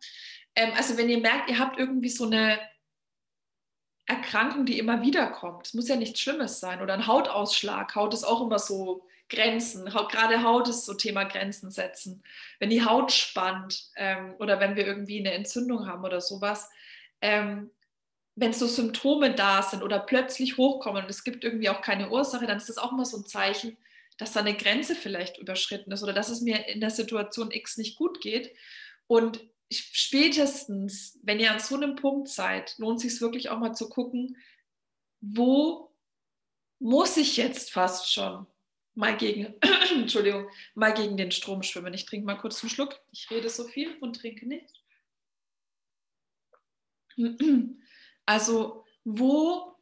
[0.54, 2.60] Ähm, also wenn ihr merkt, ihr habt irgendwie so eine
[4.06, 8.14] Erkrankung, die immer wieder kommt, es muss ja nichts Schlimmes sein, oder ein Hautausschlag, Haut
[8.14, 12.22] ist auch immer so Grenzen, gerade Haut ist so Thema Grenzen setzen.
[12.60, 16.70] Wenn die Haut spannt ähm, oder wenn wir irgendwie eine Entzündung haben oder sowas,
[17.20, 17.70] ähm,
[18.36, 22.46] wenn so Symptome da sind oder plötzlich hochkommen und es gibt irgendwie auch keine Ursache,
[22.46, 23.76] dann ist das auch mal so ein Zeichen,
[24.18, 27.76] dass da eine Grenze vielleicht überschritten ist oder dass es mir in der Situation X
[27.76, 28.54] nicht gut geht.
[29.06, 29.40] Und
[29.70, 33.88] spätestens, wenn ihr an so einem Punkt seid, lohnt es sich wirklich auch mal zu
[33.88, 34.36] gucken,
[35.20, 35.94] wo
[36.78, 38.46] muss ich jetzt fast schon
[38.94, 39.54] mal gegen,
[39.94, 41.94] Entschuldigung, mal gegen den Strom schwimmen.
[41.94, 43.00] Ich trinke mal kurz einen Schluck.
[43.12, 44.82] Ich rede so viel und trinke nicht.
[48.30, 49.76] Also, wo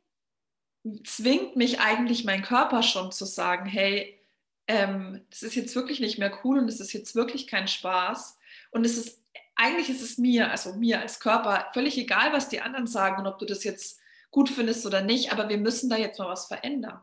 [1.04, 4.18] zwingt mich eigentlich mein Körper schon zu sagen, hey,
[4.66, 8.38] ähm, das ist jetzt wirklich nicht mehr cool und es ist jetzt wirklich kein Spaß.
[8.70, 9.22] Und es ist,
[9.54, 13.26] eigentlich ist es mir, also mir als Körper, völlig egal, was die anderen sagen und
[13.26, 16.46] ob du das jetzt gut findest oder nicht, aber wir müssen da jetzt mal was
[16.46, 17.02] verändern.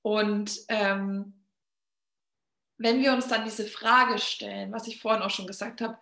[0.00, 1.44] Und ähm,
[2.78, 5.98] wenn wir uns dann diese Frage stellen, was ich vorhin auch schon gesagt habe,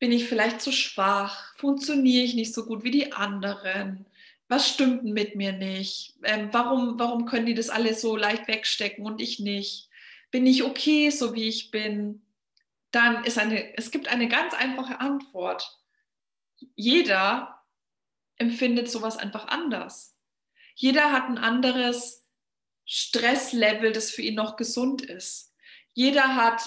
[0.00, 1.54] bin ich vielleicht zu schwach?
[1.56, 4.06] Funktioniere ich nicht so gut wie die anderen?
[4.48, 6.14] Was stimmt mit mir nicht?
[6.24, 9.88] Ähm, warum, warum können die das alle so leicht wegstecken und ich nicht?
[10.32, 12.22] Bin ich okay, so wie ich bin?
[12.90, 15.78] Dann ist eine, es gibt eine ganz einfache Antwort.
[16.74, 17.62] Jeder
[18.36, 20.16] empfindet sowas einfach anders.
[20.74, 22.26] Jeder hat ein anderes
[22.86, 25.54] Stresslevel, das für ihn noch gesund ist.
[25.92, 26.62] Jeder hat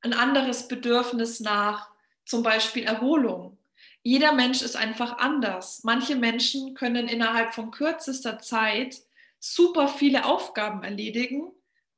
[0.00, 1.91] ein anderes Bedürfnis nach
[2.24, 3.58] zum Beispiel Erholung.
[4.02, 5.84] Jeder Mensch ist einfach anders.
[5.84, 8.96] Manche Menschen können innerhalb von kürzester Zeit
[9.38, 11.52] super viele Aufgaben erledigen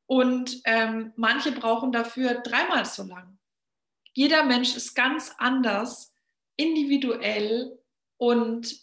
[0.06, 3.38] und ähm, manche brauchen dafür dreimal so lang.
[4.12, 6.14] Jeder Mensch ist ganz anders,
[6.56, 7.78] individuell
[8.16, 8.76] und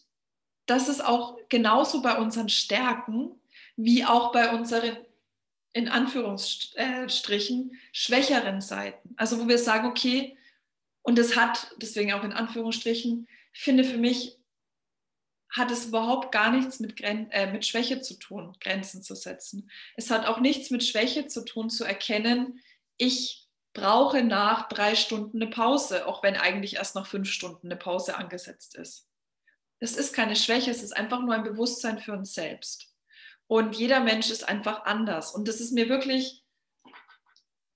[0.66, 3.40] das ist auch genauso bei unseren Stärken
[3.76, 4.98] wie auch bei unseren
[5.74, 9.14] in Anführungsstrichen schwächeren Seiten.
[9.16, 10.38] Also wo wir sagen, okay,
[11.02, 14.38] Und das hat, deswegen auch in Anführungsstrichen, ich finde für mich,
[15.50, 19.70] hat es überhaupt gar nichts mit, Gren äh, mit Schwäche zu tun, Grenzen zu setzen.
[19.98, 22.62] Es hat auch nichts mit Schwäche zu tun, zu erkennen,
[22.98, 27.78] ich brauche nach drei Stunden eine Pause, auch wenn eigentlich erst nach fünf Stunden eine
[27.78, 29.08] Pause angesetzt ist.
[29.80, 32.94] Es ist keine Schwäche, es ist einfach nur ein Bewusstsein für uns selbst.
[33.48, 35.34] Und jeder Mensch ist einfach anders.
[35.34, 36.46] Und das ist mir wirklich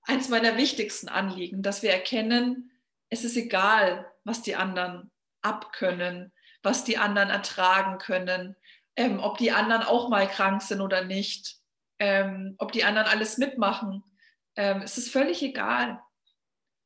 [0.02, 2.70] eins meiner wichtigsten Anliegen, dass wir erkennen,
[3.08, 5.10] es ist egal, was die anderen
[5.42, 8.56] abkönnen, was die anderen ertragen können,
[8.96, 11.56] ähm, ob die anderen auch mal krank sind oder nicht,
[11.98, 14.02] ähm, ob die anderen alles mitmachen.
[14.56, 16.00] Ähm, es ist völlig egal,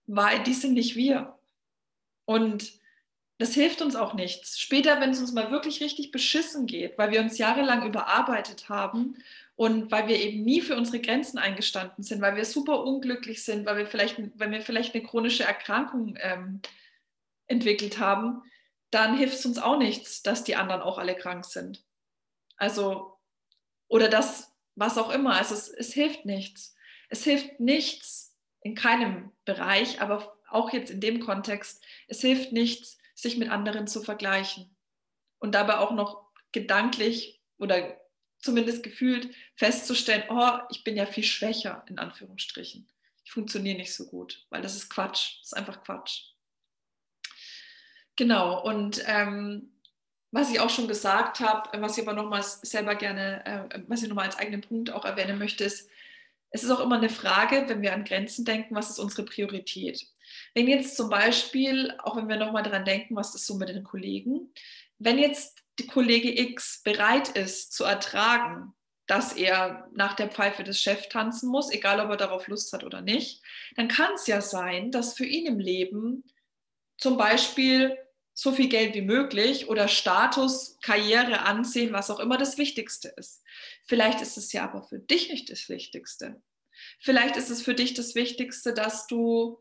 [0.07, 1.39] weil die sind nicht wir.
[2.25, 2.73] Und
[3.39, 4.61] das hilft uns auch nichts.
[4.61, 9.17] Später, wenn es uns mal wirklich richtig beschissen geht, weil wir uns jahrelang überarbeitet haben
[9.61, 13.66] und weil wir eben nie für unsere Grenzen eingestanden sind, weil wir super unglücklich sind,
[13.66, 16.62] weil wir vielleicht, wenn wir vielleicht eine chronische Erkrankung ähm,
[17.46, 18.42] entwickelt haben,
[18.90, 21.85] dann hilft es uns auch nichts, dass die anderen auch alle krank sind.
[22.57, 23.18] Also,
[23.87, 25.37] oder das, was auch immer.
[25.37, 26.75] Also es, es hilft nichts.
[27.11, 32.96] Es hilft nichts in keinem Bereich, aber auch jetzt in dem Kontext, es hilft nichts,
[33.14, 34.75] sich mit anderen zu vergleichen
[35.38, 38.00] und dabei auch noch gedanklich oder
[38.40, 42.88] zumindest gefühlt festzustellen, oh, ich bin ja viel schwächer, in Anführungsstrichen.
[43.24, 46.31] Ich funktioniere nicht so gut, weil das ist Quatsch, das ist einfach Quatsch.
[48.16, 49.72] Genau, und ähm,
[50.33, 54.09] was ich auch schon gesagt habe, was ich aber nochmal selber gerne, äh, was ich
[54.09, 55.88] nochmal als eigenen Punkt auch erwähnen möchte, ist,
[56.50, 60.10] es ist auch immer eine Frage, wenn wir an Grenzen denken, was ist unsere Priorität?
[60.55, 63.85] Wenn jetzt zum Beispiel, auch wenn wir nochmal daran denken, was ist so mit den
[63.85, 64.53] Kollegen,
[64.99, 68.75] wenn jetzt die Kollege X bereit ist zu ertragen,
[69.07, 72.85] dass er nach der Pfeife des Chefs tanzen muss, egal ob er darauf Lust hat
[72.85, 73.43] oder nicht,
[73.75, 76.25] dann kann es ja sein, dass für ihn im Leben
[76.97, 77.99] zum Beispiel
[78.35, 83.43] so viel Geld wie möglich oder Status, Karriere, Ansehen, was auch immer das Wichtigste ist.
[83.87, 86.40] Vielleicht ist es ja aber für dich nicht das Wichtigste.
[87.01, 89.59] Vielleicht ist es für dich das Wichtigste, dass du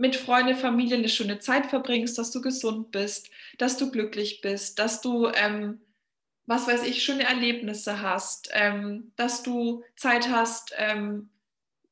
[0.00, 4.78] mit Freunde, Familie eine schöne Zeit verbringst, dass du gesund bist, dass du glücklich bist,
[4.78, 5.82] dass du, ähm,
[6.46, 11.28] was weiß ich, schöne Erlebnisse hast, ähm, dass du Zeit hast, ähm,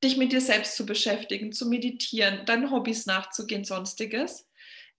[0.03, 4.49] dich mit dir selbst zu beschäftigen, zu meditieren, deinen Hobbys nachzugehen, sonstiges.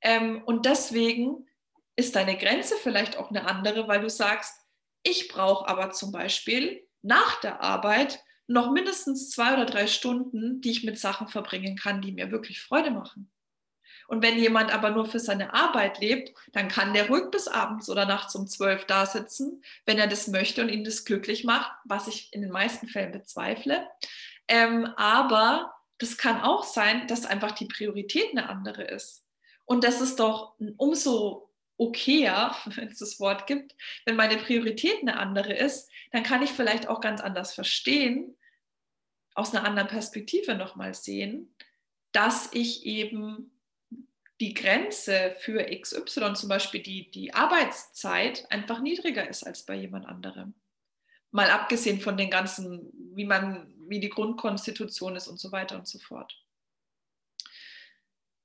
[0.02, 1.48] Ähm, und deswegen
[1.96, 4.54] ist deine Grenze vielleicht auch eine andere, weil du sagst,
[5.02, 10.72] ich brauche aber zum Beispiel nach der Arbeit noch mindestens zwei oder drei Stunden, die
[10.72, 13.32] ich mit Sachen verbringen kann, die mir wirklich Freude machen.
[14.08, 17.92] Und wenn jemand aber nur für seine Arbeit lebt, dann kann der ruhig bis abends
[17.92, 21.72] oder nachts um zwölf da sitzen, wenn er das möchte und ihn das glücklich macht,
[21.86, 23.88] was ich in den meisten Fällen bezweifle.
[24.48, 29.28] Ähm, aber das kann auch sein, dass einfach die Priorität eine andere ist.
[29.66, 31.49] Und das ist doch umso
[31.80, 36.52] okayer, wenn es das Wort gibt, wenn meine Priorität eine andere ist, dann kann ich
[36.52, 38.36] vielleicht auch ganz anders verstehen,
[39.34, 41.56] aus einer anderen Perspektive nochmal sehen,
[42.12, 43.52] dass ich eben
[44.40, 50.06] die Grenze für XY, zum Beispiel die, die Arbeitszeit, einfach niedriger ist als bei jemand
[50.06, 50.54] anderem.
[51.32, 55.88] Mal abgesehen von den ganzen, wie man, wie die Grundkonstitution ist und so weiter und
[55.88, 56.36] so fort.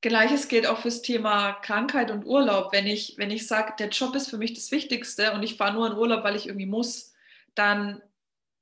[0.05, 2.75] Gleiches gilt auch fürs Thema Krankheit und Urlaub.
[2.75, 5.73] Wenn ich, wenn ich sage, der Job ist für mich das Wichtigste und ich fahre
[5.73, 7.15] nur in Urlaub, weil ich irgendwie muss,
[7.55, 8.03] dann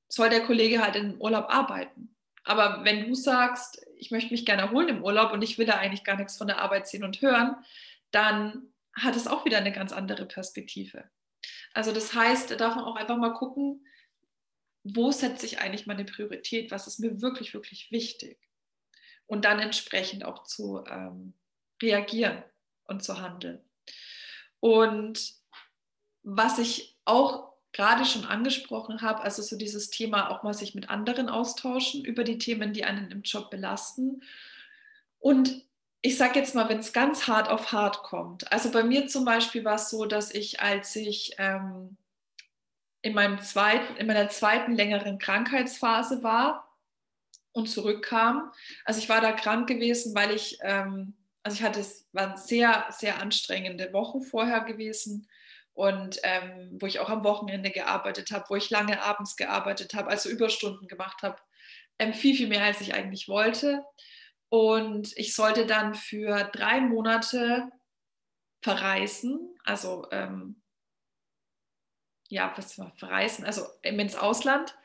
[0.09, 2.14] soll der Kollege halt im Urlaub arbeiten.
[2.44, 5.74] Aber wenn du sagst, ich möchte mich gerne erholen im Urlaub und ich will da
[5.74, 7.57] eigentlich gar nichts von der Arbeit sehen und hören,
[8.12, 11.11] dann hat es auch wieder eine ganz andere Perspektive.
[11.74, 13.85] Also das heißt, da darf man auch einfach mal gucken,
[14.85, 18.38] wo setze ich eigentlich meine Priorität, was ist mir wirklich, wirklich wichtig
[19.33, 21.33] und dann entsprechend auch zu ähm,
[21.81, 22.42] reagieren
[22.85, 23.62] und zu handeln.
[24.61, 25.33] Und
[26.23, 30.90] was ich auch gerade schon angesprochen habe, also so dieses Thema auch mal sich mit
[30.90, 34.23] anderen austauschen über die Themen, die einen im Job belasten.
[35.18, 35.64] Und
[36.03, 38.53] ich sage jetzt mal, wenn es ganz hart auf hart kommt.
[38.53, 41.97] Also bei mir zum Beispiel war es so, dass ich, als ich ähm,
[43.01, 46.62] in, meinem zweiten, in meiner zweiten längeren Krankheitsphase war,
[47.52, 48.50] und zurückkam.
[48.84, 52.86] Also ich war da krank gewesen, weil ich, ähm, also ich hatte, es waren sehr,
[52.90, 55.28] sehr anstrengende Wochen vorher gewesen
[55.74, 60.11] und ähm, wo ich auch am Wochenende gearbeitet habe, wo ich lange abends gearbeitet habe,
[60.11, 61.36] also Überstunden gemacht habe,
[61.98, 63.84] ähm, viel, viel mehr, als ich eigentlich wollte.
[64.48, 67.70] Und ich sollte dann für drei Monate
[68.61, 70.62] verreisen, also ähm,
[72.28, 74.76] ja, was war verreisen, also ins Ausland.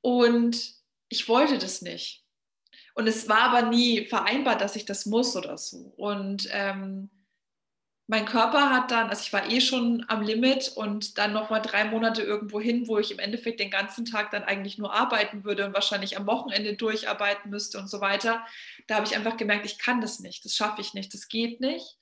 [0.00, 0.74] Und
[1.08, 2.24] ich wollte das nicht.
[2.94, 5.92] Und es war aber nie vereinbart, dass ich das muss oder so.
[5.96, 7.10] Und ähm,
[8.06, 11.84] mein Körper hat dann, also ich war eh schon am Limit und dann nochmal drei
[11.84, 15.64] Monate irgendwo hin, wo ich im Endeffekt den ganzen Tag dann eigentlich nur arbeiten würde
[15.64, 18.44] und wahrscheinlich am Wochenende durcharbeiten müsste und so weiter.
[18.86, 21.60] Da habe ich einfach gemerkt, ich kann das nicht, das schaffe ich nicht, das geht
[21.60, 21.96] nicht.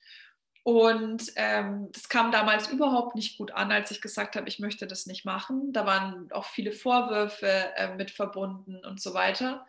[0.63, 4.87] Und ähm, das kam damals überhaupt nicht gut an, als ich gesagt habe, ich möchte
[4.87, 5.73] das nicht machen.
[5.73, 9.65] Da waren auch viele Vorwürfe äh, mit verbunden und so weiter.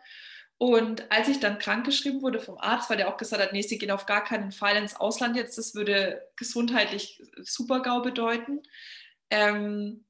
[0.57, 3.77] Und als ich dann krankgeschrieben wurde vom Arzt, weil der auch gesagt hat, nee, sie
[3.77, 8.61] gehen auf gar keinen Fall ins Ausland jetzt, das würde gesundheitlich Super-GAU bedeuten.
[9.29, 10.04] Ähm,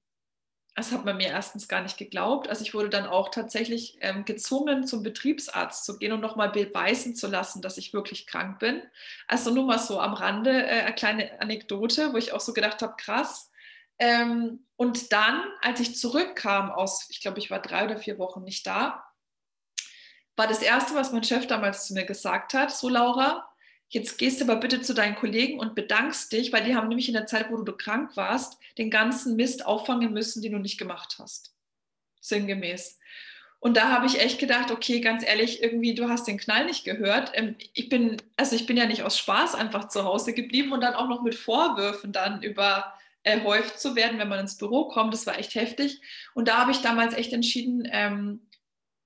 [0.76, 2.49] das hat man mir erstens gar nicht geglaubt.
[2.49, 7.15] Also ich wurde dann auch tatsächlich ähm, gezwungen, zum Betriebsarzt zu gehen und nochmal beweisen
[7.15, 8.84] zu lassen, dass ich wirklich krank bin.
[9.28, 12.82] Also nur mal so am Rande äh, eine kleine Anekdote, wo ich auch so gedacht
[12.82, 13.51] habe, krass.
[13.99, 18.43] Ähm, und dann, als ich zurückkam aus, ich glaube, ich war drei oder vier Wochen
[18.43, 19.05] nicht da,
[20.36, 23.49] war das Erste, was mein Chef damals zu mir gesagt hat, so Laura,
[23.95, 27.07] jetzt gehst du aber bitte zu deinen Kollegen und bedankst dich, weil die haben nämlich
[27.07, 30.77] in der Zeit, wo du krank warst, den ganzen Mist auffangen müssen, den du nicht
[30.77, 31.55] gemacht hast.
[32.19, 32.99] Sinngemäß.
[33.59, 36.83] Und da habe ich echt gedacht, okay, ganz ehrlich, irgendwie, du hast den Knall nicht
[36.83, 37.31] gehört.
[37.35, 40.81] Ähm, ich bin, also ich bin ja nicht aus Spaß einfach zu Hause geblieben und
[40.81, 45.13] dann auch noch mit Vorwürfen dann überhäuft zu werden, wenn man ins Büro kommt.
[45.13, 46.01] Das war echt heftig.
[46.33, 48.41] Und da habe ich damals echt entschieden, ähm,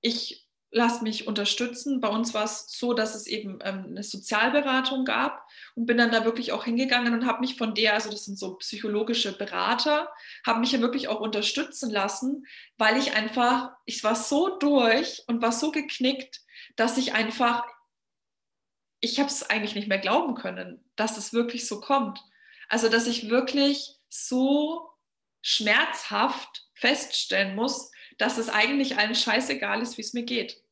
[0.00, 0.39] ich
[0.70, 2.00] lass mich unterstützen.
[2.00, 6.12] Bei uns war es so, dass es eben ähm, eine Sozialberatung gab und bin dann
[6.12, 10.12] da wirklich auch hingegangen und habe mich von der, also das sind so psychologische Berater,
[10.46, 12.46] habe mich ja wirklich auch unterstützen lassen,
[12.78, 16.40] weil ich einfach, ich war so durch und war so geknickt,
[16.76, 17.64] dass ich einfach,
[19.00, 22.20] ich habe es eigentlich nicht mehr glauben können, dass es wirklich so kommt.
[22.68, 24.88] Also, dass ich wirklich so
[25.42, 27.90] schmerzhaft feststellen muss,
[28.20, 30.62] dass es eigentlich allen scheißegal ist, wie es mir geht.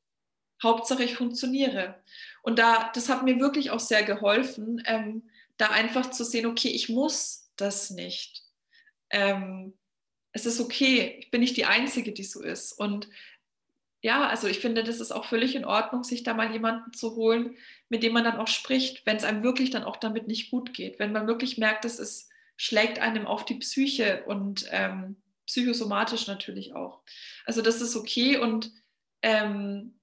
[0.63, 2.03] Hauptsache, ich funktioniere.
[2.43, 6.69] Und da, das hat mir wirklich auch sehr geholfen, ähm, da einfach zu sehen, okay,
[6.69, 8.45] ich muss das nicht.
[9.09, 9.73] Ähm,
[10.33, 12.73] es ist okay, ich bin nicht die Einzige, die so ist.
[12.73, 13.09] Und
[14.03, 17.17] ja, also ich finde, das ist auch völlig in Ordnung, sich da mal jemanden zu
[17.17, 17.57] holen,
[17.89, 20.75] mit dem man dann auch spricht, wenn es einem wirklich dann auch damit nicht gut
[20.75, 20.99] geht.
[20.99, 25.17] Wenn man wirklich merkt, dass es schlägt einem auf die Psyche und ähm,
[25.49, 27.01] psychosomatisch natürlich auch.
[27.47, 28.71] Also das ist okay und
[29.23, 29.99] ähm,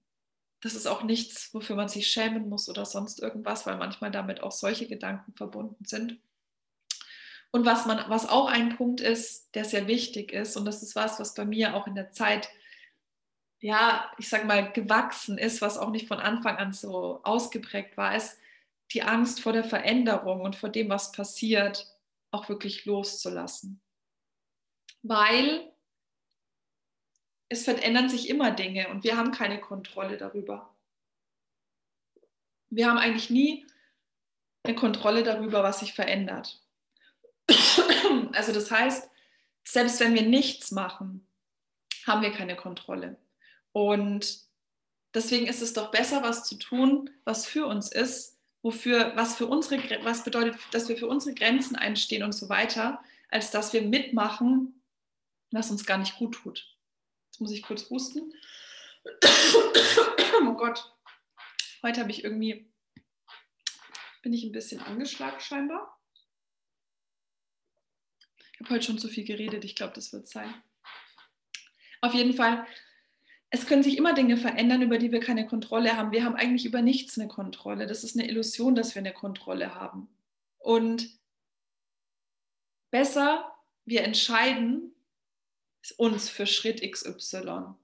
[0.62, 4.42] das ist auch nichts, wofür man sich schämen muss oder sonst irgendwas, weil manchmal damit
[4.42, 6.20] auch solche Gedanken verbunden sind.
[7.52, 10.96] Und was, man, was auch ein Punkt ist, der sehr wichtig ist, und das ist
[10.96, 12.50] was, was bei mir auch in der Zeit,
[13.60, 18.16] ja, ich sage mal, gewachsen ist, was auch nicht von Anfang an so ausgeprägt war,
[18.16, 18.40] ist
[18.92, 21.96] die Angst vor der Veränderung und vor dem, was passiert,
[22.32, 23.80] auch wirklich loszulassen
[25.08, 25.72] weil
[27.48, 30.76] es verändern sich immer Dinge und wir haben keine Kontrolle darüber.
[32.72, 33.68] Wir haben eigentlich nie
[34.64, 36.62] eine Kontrolle darüber, was sich verändert.
[38.34, 39.10] Also das heißt,
[39.64, 41.26] selbst wenn wir nichts machen,
[42.06, 43.18] haben wir keine Kontrolle.
[43.72, 44.40] Und
[45.14, 49.48] deswegen ist es doch besser, was zu tun, was für uns ist, wofür, was für
[49.48, 53.82] unsere, was bedeutet, dass wir für unsere Grenzen einstehen und so weiter, als dass wir
[53.82, 54.75] mitmachen,
[55.56, 56.68] was uns gar nicht gut tut.
[57.32, 58.34] Jetzt muss ich kurz husten.
[60.42, 60.96] oh Gott,
[61.84, 62.72] heute habe ich irgendwie,
[64.22, 66.00] bin ich ein bisschen angeschlagen scheinbar.
[68.54, 70.54] Ich habe heute schon zu viel geredet, ich glaube, das wird sein.
[72.02, 72.66] Auf jeden Fall,
[73.50, 76.12] es können sich immer Dinge verändern, über die wir keine Kontrolle haben.
[76.12, 77.86] Wir haben eigentlich über nichts eine Kontrolle.
[77.86, 80.10] Das ist eine Illusion, dass wir eine Kontrolle haben.
[80.58, 81.20] Und
[82.92, 83.54] besser,
[83.86, 84.95] wir entscheiden,
[85.92, 87.76] uns für Schritt XY.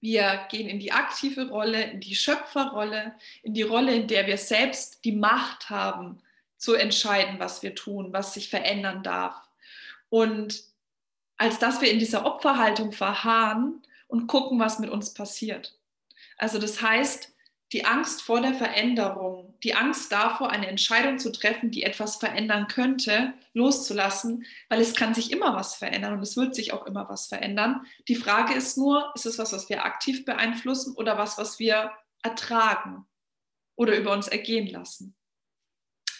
[0.00, 4.38] Wir gehen in die aktive Rolle, in die Schöpferrolle, in die Rolle, in der wir
[4.38, 6.22] selbst die Macht haben,
[6.58, 9.34] zu entscheiden, was wir tun, was sich verändern darf.
[10.08, 10.64] Und
[11.36, 15.78] als dass wir in dieser Opferhaltung verharren und gucken, was mit uns passiert.
[16.38, 17.34] Also das heißt,
[17.72, 22.68] die Angst vor der Veränderung, die Angst davor, eine Entscheidung zu treffen, die etwas verändern
[22.68, 27.08] könnte, loszulassen, weil es kann sich immer was verändern und es wird sich auch immer
[27.08, 27.84] was verändern.
[28.06, 31.90] Die Frage ist nur, ist es was, was wir aktiv beeinflussen oder was, was wir
[32.22, 33.04] ertragen
[33.74, 35.16] oder über uns ergehen lassen?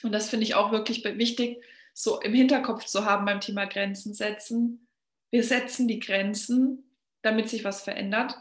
[0.03, 1.63] Und das finde ich auch wirklich wichtig,
[1.95, 4.89] so im Hinterkopf zu haben beim Thema Grenzen setzen.
[5.31, 6.91] Wir setzen die Grenzen,
[7.23, 8.37] damit sich was verändert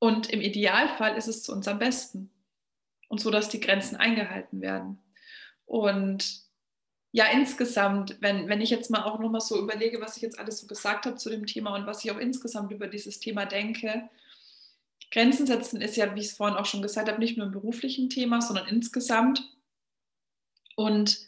[0.00, 2.30] und im Idealfall ist es zu uns am besten.
[3.08, 4.98] Und so, dass die Grenzen eingehalten werden.
[5.66, 6.42] Und
[7.12, 10.58] ja, insgesamt, wenn, wenn ich jetzt mal auch nochmal so überlege, was ich jetzt alles
[10.58, 14.08] so gesagt habe zu dem Thema und was ich auch insgesamt über dieses Thema denke,
[15.10, 17.52] Grenzen setzen ist ja, wie ich es vorhin auch schon gesagt habe, nicht nur ein
[17.52, 19.42] beruflichen Thema, sondern insgesamt.
[20.76, 21.26] Und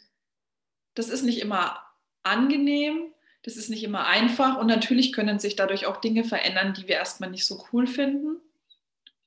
[0.95, 1.81] das ist nicht immer
[2.23, 3.13] angenehm,
[3.43, 6.95] das ist nicht immer einfach und natürlich können sich dadurch auch Dinge verändern, die wir
[6.95, 8.39] erstmal nicht so cool finden.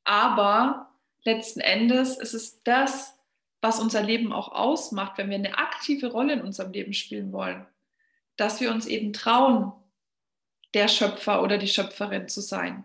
[0.06, 0.92] Aber
[1.24, 3.18] letzten Endes ist es das,
[3.60, 7.66] was unser Leben auch ausmacht, wenn wir eine aktive Rolle in unserem Leben spielen wollen,
[8.36, 9.72] dass wir uns eben trauen,
[10.74, 12.84] der Schöpfer oder die Schöpferin zu sein.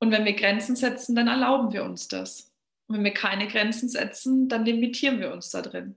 [0.00, 2.52] Und wenn wir Grenzen setzen, dann erlauben wir uns das.
[2.88, 5.96] Und wenn wir keine Grenzen setzen, dann limitieren wir uns da drin.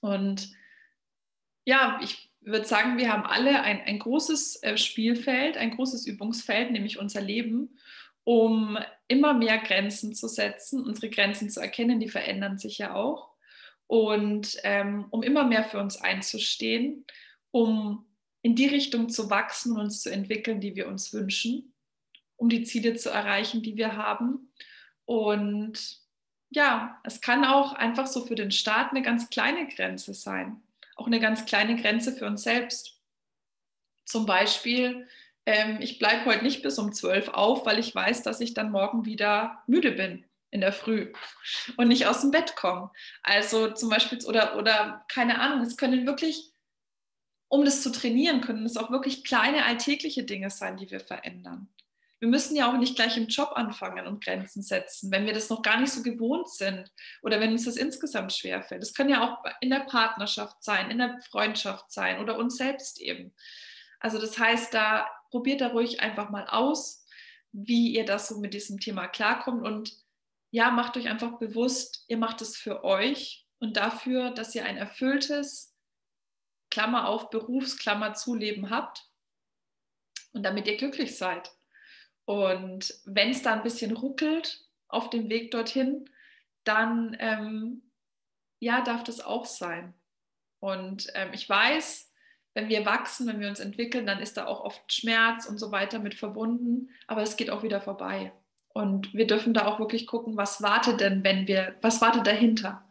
[0.00, 0.50] Und
[1.66, 6.70] ja, ich würde sagen, wir haben alle ein, ein großes äh, Spielfeld, ein großes Übungsfeld,
[6.70, 7.76] nämlich unser Leben,
[8.24, 13.30] um immer mehr Grenzen zu setzen, unsere Grenzen zu erkennen, die verändern sich ja auch.
[13.86, 17.04] Und ähm, um immer mehr für uns einzustehen,
[17.50, 18.06] um
[18.40, 21.74] in die Richtung zu wachsen und uns zu entwickeln, die wir uns wünschen,
[22.36, 24.52] um die Ziele zu erreichen, die wir haben.
[25.04, 26.00] Und
[26.50, 30.62] ja, es kann auch einfach so für den Staat eine ganz kleine Grenze sein,
[30.96, 33.00] auch eine ganz kleine Grenze für uns selbst.
[34.04, 35.08] Zum Beispiel,
[35.46, 38.70] ähm, ich bleibe heute nicht bis um zwölf auf, weil ich weiß, dass ich dann
[38.70, 41.12] morgen wieder müde bin in der Früh
[41.76, 42.90] und nicht aus dem Bett komme.
[43.22, 46.54] Also zum Beispiel, oder, oder keine Ahnung, es können wirklich
[47.48, 51.68] um das zu trainieren, können es auch wirklich kleine alltägliche Dinge sein, die wir verändern.
[52.18, 55.50] Wir müssen ja auch nicht gleich im Job anfangen und Grenzen setzen, wenn wir das
[55.50, 56.90] noch gar nicht so gewohnt sind
[57.22, 58.82] oder wenn uns das insgesamt schwerfällt.
[58.82, 63.00] Es kann ja auch in der Partnerschaft sein, in der Freundschaft sein oder uns selbst
[63.00, 63.34] eben.
[64.00, 67.04] Also das heißt, da probiert da ruhig einfach mal aus,
[67.50, 69.98] wie ihr das so mit diesem Thema klarkommt und
[70.52, 74.76] ja, macht euch einfach bewusst, ihr macht es für euch und dafür, dass ihr ein
[74.76, 75.74] erfülltes,
[76.70, 79.10] Klammer auf, Berufsklammer zu Leben habt
[80.34, 81.50] und damit ihr glücklich seid.
[82.26, 86.08] Und wenn es da ein bisschen ruckelt auf dem Weg dorthin,
[86.62, 87.90] dann ähm,
[88.60, 89.94] ja, darf das auch sein.
[90.60, 92.13] Und ähm, ich weiß,
[92.54, 95.72] wenn wir wachsen, wenn wir uns entwickeln, dann ist da auch oft Schmerz und so
[95.72, 98.32] weiter mit verbunden, aber es geht auch wieder vorbei.
[98.68, 102.84] Und wir dürfen da auch wirklich gucken, was wartet denn, wenn wir, was wartet dahinter?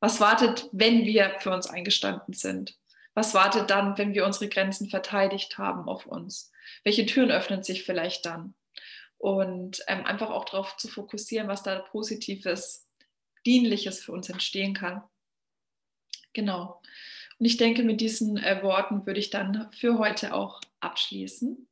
[0.00, 2.76] Was wartet, wenn wir für uns eingestanden sind?
[3.14, 6.52] Was wartet dann, wenn wir unsere Grenzen verteidigt haben auf uns?
[6.84, 8.54] Welche Türen öffnen sich vielleicht dann?
[9.16, 12.86] Und ähm, einfach auch darauf zu fokussieren, was da Positives,
[13.46, 15.02] Dienliches für uns entstehen kann.
[16.34, 16.82] Genau.
[17.38, 21.66] Und ich denke, mit diesen äh, Worten würde ich dann für heute auch abschließen.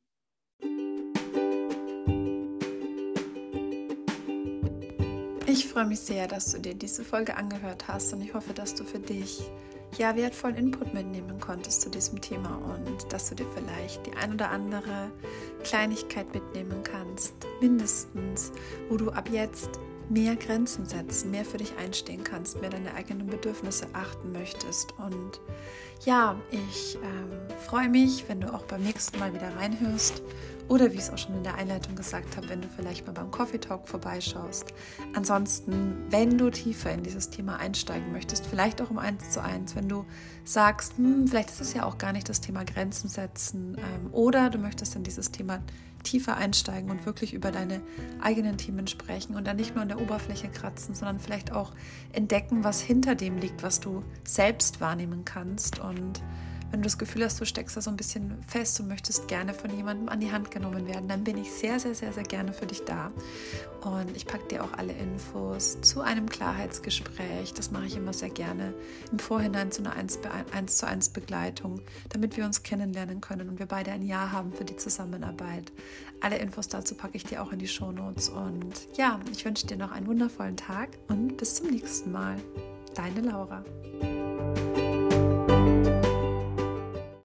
[5.47, 8.75] Ich freue mich sehr, dass du dir diese Folge angehört hast und ich hoffe, dass
[8.75, 9.41] du für dich
[9.97, 14.33] ja, wertvollen Input mitnehmen konntest zu diesem Thema und dass du dir vielleicht die ein
[14.33, 15.11] oder andere
[15.63, 18.51] Kleinigkeit mitnehmen kannst, mindestens,
[18.89, 19.79] wo du ab jetzt
[20.09, 24.93] mehr Grenzen setzen, mehr für dich einstehen kannst, mehr deine eigenen Bedürfnisse achten möchtest.
[24.99, 25.39] Und
[26.05, 30.21] ja, ich ähm, freue mich, wenn du auch beim nächsten Mal wieder reinhörst
[30.67, 33.13] oder wie ich es auch schon in der Einleitung gesagt habe, wenn du vielleicht mal
[33.13, 34.73] beim Coffee Talk vorbeischaust.
[35.13, 39.75] Ansonsten, wenn du tiefer in dieses Thema einsteigen möchtest, vielleicht auch um eins zu eins,
[39.75, 40.05] wenn du
[40.43, 44.49] sagst, hm, vielleicht ist es ja auch gar nicht das Thema Grenzen setzen ähm, oder
[44.49, 45.61] du möchtest in dieses Thema
[46.05, 47.81] tiefer einsteigen und wirklich über deine
[48.21, 51.73] eigenen Themen sprechen und dann nicht nur an der Oberfläche kratzen, sondern vielleicht auch
[52.13, 55.79] entdecken, was hinter dem liegt, was du selbst wahrnehmen kannst.
[55.79, 56.21] Und
[56.75, 59.53] wenn du das Gefühl hast, du steckst da so ein bisschen fest und möchtest gerne
[59.53, 62.51] von jemandem an die Hand genommen werden, dann bin ich sehr, sehr, sehr, sehr gerne
[62.51, 63.13] für dich da.
[63.79, 67.53] Und ich packe dir auch alle Infos zu einem Klarheitsgespräch.
[67.53, 68.73] Das mache ich immer sehr gerne
[69.09, 70.19] im Vorhinein zu einer 1,
[70.51, 74.51] 1 zu 1 Begleitung, damit wir uns kennenlernen können und wir beide ein Ja haben
[74.51, 75.71] für die Zusammenarbeit.
[76.19, 78.27] Alle Infos dazu packe ich dir auch in die Shownotes.
[78.27, 82.35] Und ja, ich wünsche dir noch einen wundervollen Tag und bis zum nächsten Mal.
[82.95, 83.63] Deine Laura.